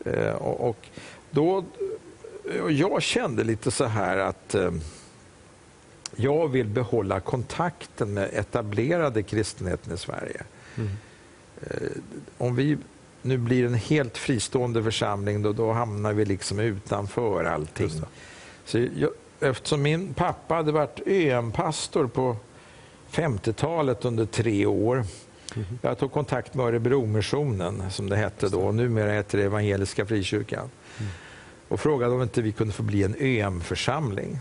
Eh, 0.04 0.34
och, 0.34 0.68
och 0.68 0.88
då, 1.30 1.64
och 2.62 2.72
jag 2.72 3.02
kände 3.02 3.44
lite 3.44 3.70
så 3.70 3.84
här 3.84 4.18
att 4.18 4.56
jag 6.16 6.48
vill 6.48 6.66
behålla 6.66 7.20
kontakten 7.20 8.14
med 8.14 8.30
etablerade 8.32 9.22
kristenheten 9.22 9.94
i 9.94 9.96
Sverige. 9.96 10.42
Mm. 10.76 10.90
Om 12.38 12.56
vi 12.56 12.78
nu 13.24 13.38
blir 13.38 13.66
en 13.66 13.74
helt 13.74 14.18
fristående 14.18 14.82
församling, 14.82 15.42
då, 15.42 15.52
då 15.52 15.72
hamnar 15.72 16.12
vi 16.12 16.24
liksom 16.24 16.60
utanför 16.60 17.44
allting. 17.44 17.90
Så 18.64 18.78
jag, 18.78 19.10
eftersom 19.40 19.82
min 19.82 20.14
pappa 20.14 20.54
hade 20.54 20.72
varit 20.72 21.00
ÖM-pastor 21.06 22.06
på 22.06 22.36
50-talet 23.10 24.04
under 24.04 24.26
tre 24.26 24.66
år. 24.66 25.04
Mm. 25.54 25.66
Jag 25.82 25.98
tog 25.98 26.12
kontakt 26.12 26.54
med 26.54 26.66
Örebromissionen, 26.66 27.90
som 27.90 28.08
det 28.08 28.16
hette 28.16 28.48
då. 28.48 28.60
Och 28.60 28.74
numera 28.74 29.12
heter 29.12 29.38
det 29.38 29.44
Evangeliska 29.44 30.06
Frikyrkan. 30.06 30.70
Mm. 30.98 31.12
Och 31.68 31.80
frågade 31.80 32.14
om 32.14 32.22
inte 32.22 32.42
vi 32.42 32.52
kunde 32.52 32.72
få 32.72 32.82
bli 32.82 33.02
en 33.02 33.16
ÖM-församling. 33.18 34.38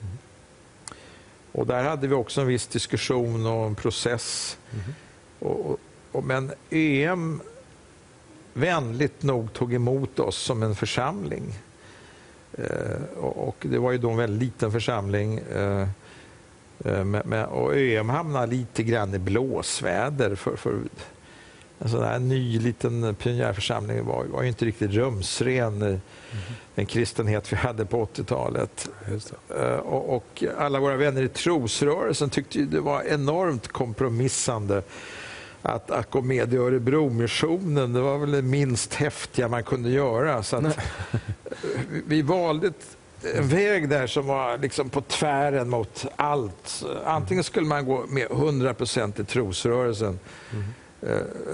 Mm. 0.00 0.18
Och 1.52 1.66
där 1.66 1.84
hade 1.84 2.06
vi 2.06 2.14
också 2.14 2.40
en 2.40 2.46
viss 2.46 2.66
diskussion 2.66 3.46
och 3.46 3.66
en 3.66 3.74
process. 3.74 4.58
Mm. 4.72 4.84
Och, 5.38 5.78
och, 6.12 6.24
men 6.24 6.52
ÖM 6.70 7.40
vänligt 8.56 9.22
nog 9.22 9.52
tog 9.52 9.74
emot 9.74 10.18
oss 10.18 10.36
som 10.36 10.62
en 10.62 10.74
församling. 10.74 11.54
Eh, 12.52 13.18
och 13.18 13.56
det 13.60 13.78
var 13.78 13.92
ju 13.92 13.98
då 13.98 14.10
en 14.10 14.16
väldigt 14.16 14.42
liten 14.42 14.72
församling. 14.72 15.38
Eh, 15.38 15.88
eh 16.84 17.42
och 17.42 17.74
ÖM 17.74 18.08
hamnade 18.08 18.46
lite 18.46 18.82
grann 18.82 19.14
i 19.14 19.18
blåsväder. 19.18 20.34
För, 20.34 20.56
för 20.56 20.74
en 21.78 21.88
sån 21.88 22.04
här 22.04 22.18
ny 22.18 22.58
liten 22.58 23.14
pionjärförsamling 23.14 24.04
var, 24.04 24.24
var 24.24 24.42
ju 24.42 24.48
inte 24.48 24.64
riktigt 24.64 24.90
rumsren. 24.90 25.82
Mm. 25.82 26.00
Den 26.74 26.86
kristenhet 26.86 27.52
vi 27.52 27.56
hade 27.56 27.84
på 27.84 28.04
80-talet. 28.04 28.88
Eh, 29.58 29.76
och, 29.76 30.16
och, 30.16 30.44
alla 30.58 30.80
våra 30.80 30.96
vänner 30.96 31.22
i 31.22 31.28
trosrörelsen 31.28 32.30
tyckte 32.30 32.58
det 32.58 32.80
var 32.80 33.02
enormt 33.02 33.68
kompromissande 33.68 34.82
att, 35.66 35.90
att 35.90 36.10
gå 36.10 36.22
med 36.22 36.54
i 36.54 36.56
Örebromissionen, 36.56 37.92
det 37.92 38.00
var 38.00 38.18
väl 38.18 38.30
det 38.30 38.42
minst 38.42 38.94
häftiga 38.94 39.48
man 39.48 39.64
kunde 39.64 39.90
göra. 39.90 40.42
Så 40.42 40.56
att, 40.56 40.78
vi 42.06 42.22
valde 42.22 42.72
en 43.34 43.48
väg 43.48 43.88
där 43.88 44.06
som 44.06 44.26
var 44.26 44.58
liksom 44.58 44.90
på 44.90 45.00
tvären 45.00 45.70
mot 45.70 46.06
allt. 46.16 46.84
Antingen 47.04 47.44
skulle 47.44 47.66
man 47.66 47.84
gå 47.84 48.04
med 48.08 48.28
100% 48.28 49.20
i 49.20 49.24
trosrörelsen 49.24 50.18
mm. 50.52 50.64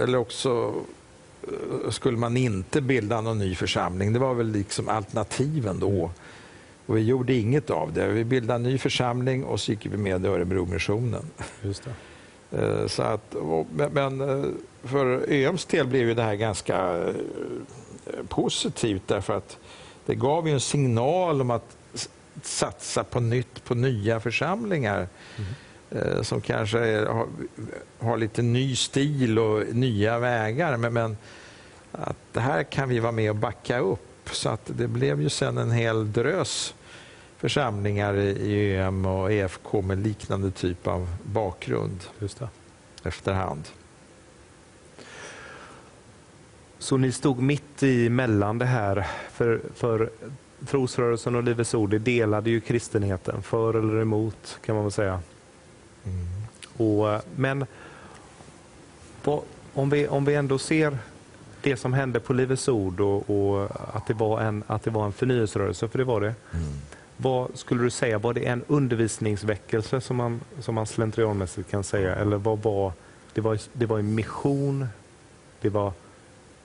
eller 0.01 0.19
också 0.19 0.75
eh, 1.43 1.91
skulle 1.91 2.17
man 2.17 2.37
inte 2.37 2.81
bilda 2.81 3.21
någon 3.21 3.39
ny 3.39 3.55
församling. 3.55 4.13
Det 4.13 4.19
var 4.19 4.35
väl 4.35 4.53
liksom 4.53 4.89
alternativen 4.89 5.81
då. 5.81 6.11
Och 6.87 6.97
vi 6.97 7.01
gjorde 7.01 7.35
inget 7.35 7.71
av 7.71 7.93
det. 7.93 8.09
Vi 8.09 8.25
bildade 8.25 8.55
en 8.55 8.63
ny 8.63 8.79
församling 8.79 9.45
och 9.45 9.61
så 9.61 9.73
gick 9.73 9.87
vi 9.87 9.97
med 9.97 10.25
i 10.25 10.29
Örebromissionen. 10.29 11.25
Just 11.63 11.85
det. 11.85 11.91
Eh, 12.59 12.87
så 12.87 13.03
att, 13.03 13.35
men 13.93 14.21
eh, 14.21 14.51
för 14.85 15.33
ÖMs 15.33 15.65
del 15.65 15.87
blev 15.87 16.09
ju 16.09 16.15
det 16.15 16.23
här 16.23 16.35
ganska 16.35 16.99
eh, 16.99 18.25
positivt 18.29 19.03
därför 19.07 19.37
att 19.37 19.59
det 20.07 20.15
gav 20.15 20.49
ju 20.49 20.55
en 20.55 20.61
signal 20.61 21.41
om 21.41 21.51
att 21.51 21.77
satsa 22.43 23.05
på 23.05 23.21
nytt 23.21 23.65
på 23.65 23.75
nya 23.75 24.21
församlingar 24.21 25.09
mm. 25.91 26.25
som 26.25 26.41
kanske 26.41 26.79
är, 26.79 27.07
har, 27.07 27.27
har, 27.99 28.17
lite 28.17 28.43
ny 28.43 28.77
stil 28.77 29.39
och 29.39 29.75
nya 29.75 30.19
vägar. 30.19 30.77
Men, 30.77 30.93
men, 30.93 31.17
att 31.93 32.17
det 32.33 32.41
här 32.41 32.63
kan 32.63 32.89
vi 32.89 32.99
vara 32.99 33.13
med 33.13 33.31
och 33.31 33.37
backa 33.37 33.79
upp. 33.79 34.31
Så 34.31 34.49
att 34.49 34.61
det 34.65 34.89
blev 34.89 35.23
ju 35.23 35.29
sen 35.29 35.59
en 35.59 35.71
hel 35.71 36.13
drös 36.13 36.75
församlingar 37.43 38.15
i 38.19 38.77
ÖM 38.77 39.07
och 39.07 39.33
EFK 39.33 39.83
med 39.83 39.99
liknande 39.99 40.51
typ 40.51 40.87
av 40.87 41.09
bakgrund 41.23 42.01
Just 42.19 42.39
det. 42.39 42.49
efterhand. 43.03 43.69
Så 46.79 46.97
ni 46.97 47.13
stod 47.13 47.43
mitt 47.43 47.83
i 47.83 48.09
mellan 48.09 48.59
det 48.59 48.65
här, 48.65 49.07
för, 49.33 49.61
för 49.75 50.11
trosrörelsen 50.67 51.35
och 51.35 51.43
Livets 51.43 51.75
Ord 51.75 52.01
delade 52.01 52.51
ju 52.51 52.61
kristenheten, 52.61 53.43
för 53.43 53.75
eller 53.75 54.01
emot 54.01 54.59
kan 54.65 54.75
man 54.75 54.85
väl 54.85 54.93
säga. 54.93 55.21
Mm. 56.05 56.27
Och, 56.77 57.23
men 57.37 57.67
på, 59.23 59.43
om, 59.75 59.91
vi, 59.91 60.09
om 60.09 60.25
vi 60.25 60.35
ändå 60.35 60.59
ser 60.59 60.99
det 61.63 61.77
som 61.77 61.93
hände 61.93 62.21
på 62.21 62.33
Livets 62.33 62.69
Ord 62.69 63.01
och, 63.01 63.31
och, 63.31 63.69
att, 63.97 64.07
det 64.07 64.15
var 64.15 64.41
en, 64.41 64.65
att 64.67 64.83
det 64.83 64.91
var 64.91 65.07
en 65.07 65.13
förnyelserörelse, 65.13 65.89
för 65.89 65.99
det 65.99 66.05
var 66.05 66.21
det. 66.21 66.35
Mm. 66.53 66.67
Vad 67.23 67.59
skulle 67.59 67.83
du 67.83 67.91
säga, 67.91 68.19
var 68.19 68.35
det 68.35 68.47
en 68.47 68.65
undervisningsväckelse 68.69 70.01
som 70.01 70.17
man, 70.17 70.41
som 70.61 70.75
man 70.75 70.87
slentrianmässigt 70.87 71.71
kan 71.71 71.85
säga? 71.85 72.15
Eller 72.15 72.37
vad 72.37 72.59
var, 72.63 72.93
det 73.35 73.41
var, 73.41 73.59
det 73.73 73.87
var 73.87 73.99
en 73.99 74.15
mission, 74.15 74.87
det 75.61 75.69
var 75.69 75.93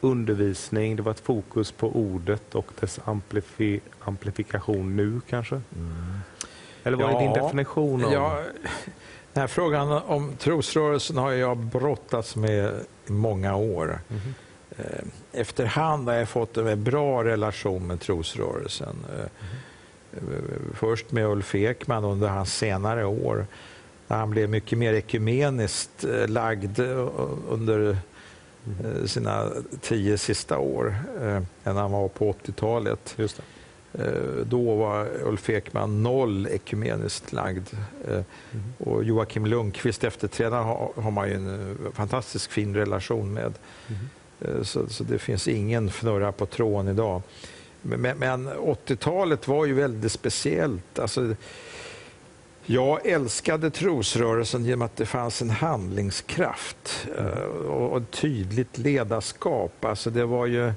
undervisning, 0.02 0.96
det 0.96 1.02
var 1.02 1.12
ett 1.12 1.20
fokus 1.20 1.72
på 1.72 1.88
ordet 1.88 2.56
och 2.56 2.66
dess 2.80 3.00
amplifi, 3.06 3.80
amplifikation 4.00 4.96
nu 4.96 5.22
kanske? 5.30 5.56
Mm. 5.56 6.20
Eller 6.84 6.98
vad 6.98 7.12
ja, 7.12 7.22
är 7.22 7.24
din 7.24 7.44
definition? 7.44 8.06
Av... 8.06 8.14
Ja, 8.14 8.44
den 9.34 9.42
här 9.42 9.48
frågan 9.48 9.92
om 9.92 10.34
trosrörelsen 10.38 11.18
har 11.18 11.32
jag 11.32 11.58
brottats 11.58 12.36
med 12.36 12.74
i 13.08 13.12
många 13.12 13.56
år. 13.56 14.00
Mm. 14.10 14.34
Efterhand 15.32 16.08
har 16.08 16.16
jag 16.16 16.30
fått 16.30 16.58
en 16.58 16.84
bra 16.84 17.24
relation 17.24 17.88
med 17.88 18.00
trosrörelsen. 18.00 18.96
Mm 19.16 19.30
först 20.74 21.12
med 21.12 21.28
Ulf 21.28 21.56
Ekman 21.56 22.04
under 22.04 22.28
hans 22.28 22.58
senare 22.58 23.06
år. 23.06 23.46
När 24.08 24.18
han 24.18 24.30
blev 24.30 24.50
mycket 24.50 24.78
mer 24.78 24.94
ekumeniskt 24.94 26.04
eh, 26.04 26.28
lagd 26.28 26.80
eh, 26.80 27.10
under 27.50 27.98
eh, 28.84 29.06
sina 29.06 29.50
tio 29.82 30.18
sista 30.18 30.58
år 30.58 30.96
än 31.64 31.76
han 31.76 31.92
var 31.92 32.08
på 32.08 32.32
80-talet. 32.32 33.18
Då 34.44 34.76
var 34.76 35.08
Ulf 35.24 35.50
Ekman 35.50 36.04
noll 36.04 36.48
ekumeniskt 36.48 37.34
lagd. 37.34 37.68
Mm. 38.08 38.24
Och 38.78 39.04
Joakim 39.04 39.46
Lundqvist, 39.46 40.04
efterträdaren, 40.04 40.64
har, 40.96 41.12
man 41.12 41.30
ju 41.30 41.36
en 41.36 41.78
fantastiskt 41.94 42.52
fin 42.52 42.76
relation 42.76 43.34
med. 43.34 43.54
Mm. 43.88 44.64
Så, 44.66 44.90
så, 44.90 45.04
det 45.04 45.20
finns 45.20 45.48
ingen 45.48 45.90
fnurra 45.90 46.32
på 46.32 46.46
tråden 46.46 46.88
idag. 46.88 47.22
Men, 47.82 48.18
men 48.18 48.50
80-talet 48.50 49.48
var 49.48 49.66
ju 49.66 49.74
väldigt 49.74 50.12
speciellt. 50.12 51.00
Alltså, 51.00 51.36
jag 52.66 53.06
älskade 53.06 53.70
trosrörelsen 53.70 54.66
genom 54.66 54.82
att 54.82 54.96
det 54.96 55.06
fanns 55.06 55.42
en 55.42 55.50
handlingskraft 55.50 57.08
eh, 57.18 57.68
och 57.68 57.98
ett 57.98 58.12
tydligt 58.12 58.78
ledarskap. 58.78 59.86
Alltså 59.86 60.10
det 60.10 60.26
var 60.26 60.46
ju 60.46 60.74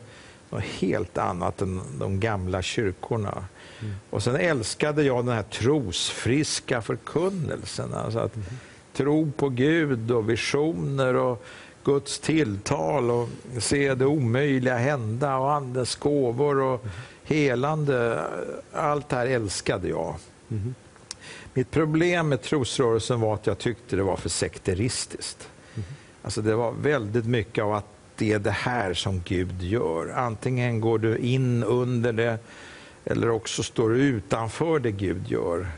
något 0.51 0.65
helt 0.65 1.19
annat 1.19 1.63
än 1.63 1.81
de 1.99 2.21
gamla 2.21 2.63
kyrkorna. 2.63 3.45
Mm. 3.81 3.95
Och 4.11 4.23
sen 4.23 4.37
älskade 4.37 5.03
jag 5.03 5.27
den 5.27 5.35
här 5.35 5.43
trosfriska 5.43 6.83
förkunnelsen. 6.83 7.95
Alltså 7.95 8.19
att 8.19 8.37
mm. 8.37 8.47
tro 8.93 9.33
på 9.37 9.49
Gud 9.49 10.11
och 10.11 10.31
visioner 10.31 11.15
och 11.15 11.45
Guds 11.85 12.19
tilltal 12.19 13.11
och 13.11 13.29
se 13.59 13.95
det 13.95 14.07
omöjliga 14.07 14.77
hända 14.77 15.37
och 15.37 15.53
Andens 15.53 15.97
gåvor 15.97 16.61
och 16.61 16.85
helande. 17.25 18.25
Allt 18.73 19.09
det 19.09 19.17
här 19.17 19.27
älskade 19.27 19.89
jag. 19.89 20.15
Mm. 20.51 20.75
Mitt 21.55 21.71
problem 21.71 22.29
med 22.29 22.43
trosrörelsen 22.43 23.21
var 23.21 23.35
att 23.35 23.47
jag 23.47 23.59
tyckte 23.59 23.97
det 23.97 24.03
var 24.03 24.17
för 24.17 24.29
sekteristiskt. 24.29 25.49
Mm. 25.75 25.89
Alltså 26.23 26.43
det 26.43 26.55
var 26.55 26.73
väldigt 26.73 27.27
mycket 27.27 27.65
av 27.65 27.75
att 27.75 27.87
det 28.17 28.33
är 28.33 28.39
det 28.39 28.51
här 28.51 28.95
som 28.95 29.23
Gud 29.25 29.63
gör. 29.63 30.13
Antingen 30.17 30.81
går 30.81 30.99
du 30.99 31.19
in 31.19 31.65
under 31.65 32.13
det 32.13 32.39
eller 33.05 33.31
också 33.31 33.63
står 33.63 33.91
du 33.91 33.97
utanför 33.97 34.79
det 34.79 34.91
Gud 34.91 35.29
gör. 35.29 35.69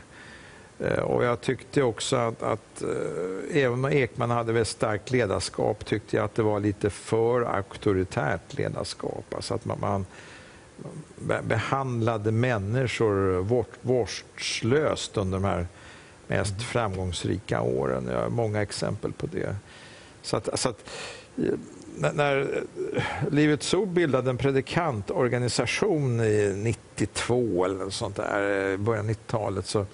Eh, 0.79 0.99
och 0.99 1.23
jag 1.23 1.41
tyckte 1.41 1.83
också 1.83 2.15
att, 2.15 2.43
att 2.43 2.81
eh, 2.81 3.57
även 3.63 3.73
om 3.73 3.91
Ekman 3.91 4.29
hade 4.29 4.53
väldigt 4.53 4.67
starkt 4.67 5.11
ledarskap 5.11 5.85
tyckte 5.85 6.15
jag 6.15 6.25
att 6.25 6.35
det 6.35 6.43
var 6.43 6.59
lite 6.59 6.89
för 6.89 7.41
auktoritärt 7.41 8.53
ledarskap. 8.53 9.25
Alltså 9.35 9.53
att 9.53 9.65
man, 9.65 9.79
man 9.79 10.05
behandlade 11.43 12.31
människor 12.31 13.41
vårdslöst 13.81 15.17
under 15.17 15.39
de 15.39 15.43
här 15.45 15.67
mest 16.27 16.51
mm. 16.51 16.63
framgångsrika 16.63 17.61
åren. 17.61 18.07
Jag 18.11 18.21
har 18.21 18.29
många 18.29 18.61
exempel 18.61 19.13
på 19.13 19.27
det. 19.27 19.55
Så 20.21 20.37
att, 20.37 20.59
så 20.59 20.69
att, 20.69 20.89
när 21.95 22.63
Livets 23.31 23.73
Ord 23.73 23.87
bildade 23.87 24.29
en 24.29 24.37
predikantorganisation 24.37 26.19
i 26.19 26.53
92 26.57 27.65
eller 27.65 27.89
sånt 27.89 28.15
där, 28.15 28.77
början 28.77 29.05
av 29.05 29.11
90-talet, 29.11 29.65
så 29.65 29.85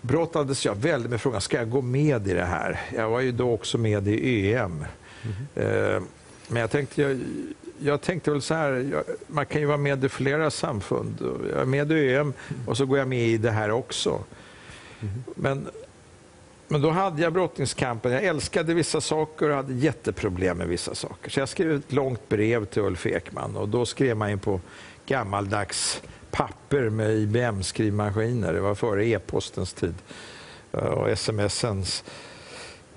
brottades 0.00 0.64
jag 0.64 0.74
väldigt 0.74 1.10
med 1.10 1.20
frågan, 1.20 1.40
ska 1.40 1.56
jag 1.56 1.70
gå 1.70 1.82
med 1.82 2.28
i 2.28 2.32
det 2.32 2.44
här? 2.44 2.80
Jag 2.96 3.10
var 3.10 3.20
ju 3.20 3.32
då 3.32 3.52
också 3.52 3.78
med 3.78 4.08
i 4.08 4.52
EM. 4.52 4.84
Mm. 5.54 6.06
Men 6.48 6.60
jag 6.60 6.70
tänkte, 6.70 7.02
jag, 7.02 7.20
jag 7.78 8.00
tänkte 8.00 8.30
väl 8.30 8.42
så 8.42 8.54
här, 8.54 9.02
man 9.26 9.46
kan 9.46 9.60
ju 9.60 9.66
vara 9.66 9.76
med 9.76 10.04
i 10.04 10.08
flera 10.08 10.50
samfund. 10.50 11.16
Jag 11.52 11.60
är 11.60 11.64
med 11.64 11.92
i 11.92 11.94
ÖM 11.94 12.32
och 12.66 12.76
så 12.76 12.86
går 12.86 12.98
jag 12.98 13.08
med 13.08 13.28
i 13.28 13.36
det 13.36 13.50
här 13.50 13.70
också. 13.70 14.20
Mm. 15.00 15.24
Men, 15.34 15.68
men 16.68 16.82
då 16.82 16.90
hade 16.90 17.22
jag 17.22 17.32
brottningskampen. 17.32 18.12
Jag 18.12 18.24
älskade 18.24 18.74
vissa 18.74 19.00
saker 19.00 19.50
och 19.50 19.56
hade 19.56 19.74
jätteproblem 19.74 20.58
med 20.58 20.68
vissa 20.68 20.94
saker. 20.94 21.30
Så 21.30 21.40
jag 21.40 21.48
skrev 21.48 21.72
ett 21.72 21.92
långt 21.92 22.28
brev 22.28 22.64
till 22.64 22.82
Ulf 22.82 23.06
Ekman 23.06 23.56
och 23.56 23.68
då 23.68 23.86
skrev 23.86 24.16
man 24.16 24.30
in 24.30 24.38
på 24.38 24.60
gammaldags 25.06 26.02
papper 26.30 26.90
med 26.90 27.10
IBM-skrivmaskiner. 27.10 28.52
Det 28.52 28.60
var 28.60 28.74
före 28.74 29.06
e-postens 29.06 29.72
tid 29.72 29.94
och 30.70 31.18
smsens. 31.18 32.04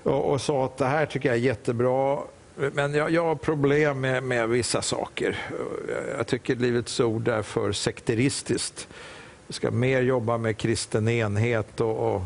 Och, 0.02 0.30
och 0.30 0.40
sa 0.40 0.64
att 0.64 0.76
det 0.76 0.86
här 0.86 1.06
tycker 1.06 1.28
jag 1.28 1.38
är 1.38 1.42
jättebra 1.42 2.18
men 2.56 2.94
jag, 2.94 3.10
jag 3.10 3.24
har 3.24 3.34
problem 3.34 4.00
med, 4.00 4.22
med, 4.22 4.48
vissa 4.48 4.82
saker. 4.82 5.38
Jag 6.16 6.26
tycker 6.26 6.56
Livets 6.56 7.00
Ord 7.00 7.28
är 7.28 7.42
för 7.42 7.72
sekteristiskt. 7.72 8.88
Vi 9.46 9.54
ska 9.54 9.70
mer 9.70 10.02
jobba 10.02 10.38
med 10.38 10.56
kristen 10.56 11.08
enhet 11.08 11.80
och, 11.80 12.14
och, 12.14 12.22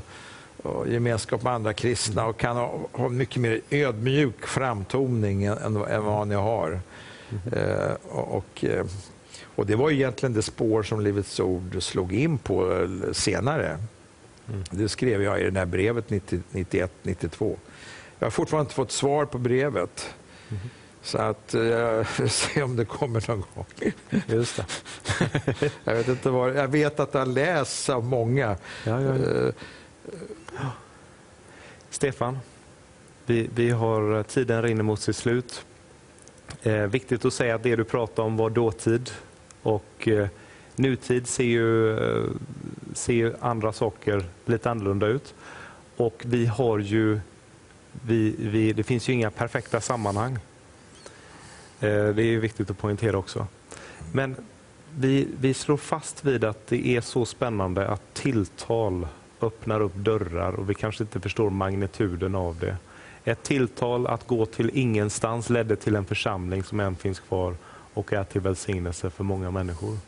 och 0.62 0.88
gemenskap 0.88 1.42
med 1.42 1.53
andra 1.53 1.73
kristna 1.73 2.27
och 2.27 2.38
kan 2.38 2.57
ha, 2.57 2.79
ha 2.92 3.09
mycket 3.09 3.37
mer 3.37 3.61
ödmjuk 3.71 4.47
framtoning 4.47 5.44
än, 5.44 5.77
än 5.77 6.05
vad 6.05 6.29
ni 6.29 6.35
har. 6.35 6.81
Mm. 7.31 7.59
Eh, 7.59 7.92
och, 8.09 8.37
och, 8.37 8.64
det 9.66 9.77
var 9.77 9.90
egentligen 9.90 10.33
det 10.33 10.42
spår 10.42 10.83
som 10.83 11.01
Livets 11.01 11.40
Ord 11.40 11.83
slog 11.83 12.12
in 12.12 12.38
på 12.38 12.88
senare. 13.12 13.79
Mm. 14.49 14.64
Det 14.71 14.88
skrev 14.88 15.23
jag 15.23 15.40
i 15.40 15.51
det 15.51 15.59
här 15.59 15.66
brevet 15.66 16.11
91, 16.51 16.92
92. 17.03 17.59
Jag 18.18 18.27
har 18.27 18.31
fortfarande 18.31 18.64
inte 18.64 18.75
fått 18.75 18.92
svar 18.92 19.25
på 19.25 19.38
brevet. 19.38 20.14
Mm. 20.49 20.62
Så 21.03 21.18
att 21.18 21.55
eh, 21.55 21.62
jag 21.62 22.07
får 22.09 22.27
se 22.27 22.62
om 22.62 22.77
det 22.77 22.85
kommer 22.85 23.29
någon 23.29 23.44
gång. 23.55 23.92
Just 24.27 24.57
det. 24.57 24.66
jag, 25.85 25.94
vet 25.94 26.09
inte 26.09 26.31
var, 26.31 26.49
jag 26.49 26.68
vet 26.68 27.01
att 27.01 27.12
det 27.12 27.18
har 27.18 27.27
lästs 27.27 27.90
av 27.90 28.05
många. 28.05 28.57
Ja, 28.85 29.01
ja, 29.01 29.01
ja. 29.01 29.14
Uh, 29.14 29.53
Stefan, 31.90 32.38
vi, 33.27 33.51
vi 33.55 33.71
har, 33.71 34.23
tiden 34.23 34.62
rinner 34.62 34.83
mot 34.83 35.01
sitt 35.01 35.16
slut. 35.16 35.64
Eh, 36.62 36.75
viktigt 36.75 37.25
att 37.25 37.33
säga 37.33 37.55
att 37.55 37.62
det 37.62 37.77
du 37.77 37.85
pratade 37.85 38.27
om 38.27 38.37
var 38.37 38.51
dåtid 38.51 39.11
och 39.62 40.09
eh, 40.09 40.29
nutid 40.77 41.27
ser 41.27 41.44
ju, 41.44 41.99
eh, 41.99 42.31
ser 42.92 43.12
ju 43.12 43.35
andra 43.40 43.73
saker 43.73 44.25
lite 44.47 44.71
annorlunda 44.71 45.07
ut. 45.07 45.35
Och 45.97 46.23
vi 46.27 46.47
har 46.47 46.79
ju 46.79 47.21
vi, 47.92 48.35
vi, 48.38 48.73
det 48.73 48.83
finns 48.83 49.09
ju 49.09 49.12
inga 49.12 49.31
perfekta 49.31 49.81
sammanhang. 49.81 50.38
Eh, 51.81 52.09
det 52.09 52.23
är 52.23 52.38
viktigt 52.38 52.71
att 52.71 52.79
poängtera 52.79 53.18
också. 53.18 53.47
Men 54.12 54.37
vi, 54.94 55.29
vi 55.40 55.55
slår 55.55 55.77
fast 55.77 56.25
vid 56.25 56.44
att 56.44 56.66
det 56.66 56.87
är 56.88 57.01
så 57.01 57.25
spännande 57.25 57.88
att 57.88 58.14
tilltal 58.14 59.09
öppnar 59.40 59.81
upp 59.81 59.94
dörrar 59.94 60.53
och 60.53 60.71
vi 60.71 60.75
kanske 60.75 61.05
inte 61.05 61.21
förstår 61.21 61.51
magnituden 61.51 62.35
av 62.35 62.57
det. 62.59 62.77
Ett 63.25 63.42
tilltal 63.42 64.07
att 64.07 64.27
gå 64.27 64.47
till 64.47 64.71
ingenstans 64.75 65.51
ledde 65.51 65.77
till 65.77 65.97
en 65.97 66.05
församling 66.05 66.62
som 66.62 66.81
än 66.81 66.97
finns 66.97 67.21
kvar 67.21 67.55
och 67.98 68.12
är 68.12 68.24
till 68.24 68.40
välsignelse 68.40 69.11
för 69.11 69.24
många 69.24 69.50
människor. 69.50 69.98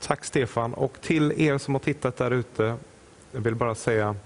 Tack 0.00 0.24
Stefan 0.24 0.74
och 0.74 1.00
till 1.00 1.32
er 1.32 1.58
som 1.58 1.74
har 1.74 1.80
tittat 1.80 2.16
där 2.16 2.30
ute, 2.30 2.76
jag 3.32 3.40
vill 3.40 3.54
bara 3.54 3.74
säga 3.74 4.16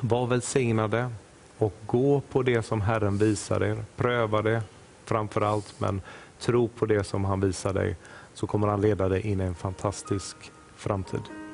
var 0.00 0.26
välsignade 0.26 1.10
och 1.58 1.74
gå 1.86 2.20
på 2.20 2.42
det 2.42 2.62
som 2.62 2.80
Herren 2.80 3.18
visar 3.18 3.62
er. 3.62 3.84
Pröva 3.96 4.42
det 4.42 4.62
framför 5.04 5.40
allt, 5.40 5.74
men 5.78 6.00
tro 6.40 6.68
på 6.68 6.86
det 6.86 7.04
som 7.04 7.24
han 7.24 7.40
visar 7.40 7.72
dig 7.72 7.96
så 8.34 8.46
kommer 8.46 8.68
han 8.68 8.80
leda 8.80 9.08
dig 9.08 9.26
in 9.26 9.40
i 9.40 9.44
en 9.44 9.54
fantastisk 9.54 10.36
framtid. 10.76 11.45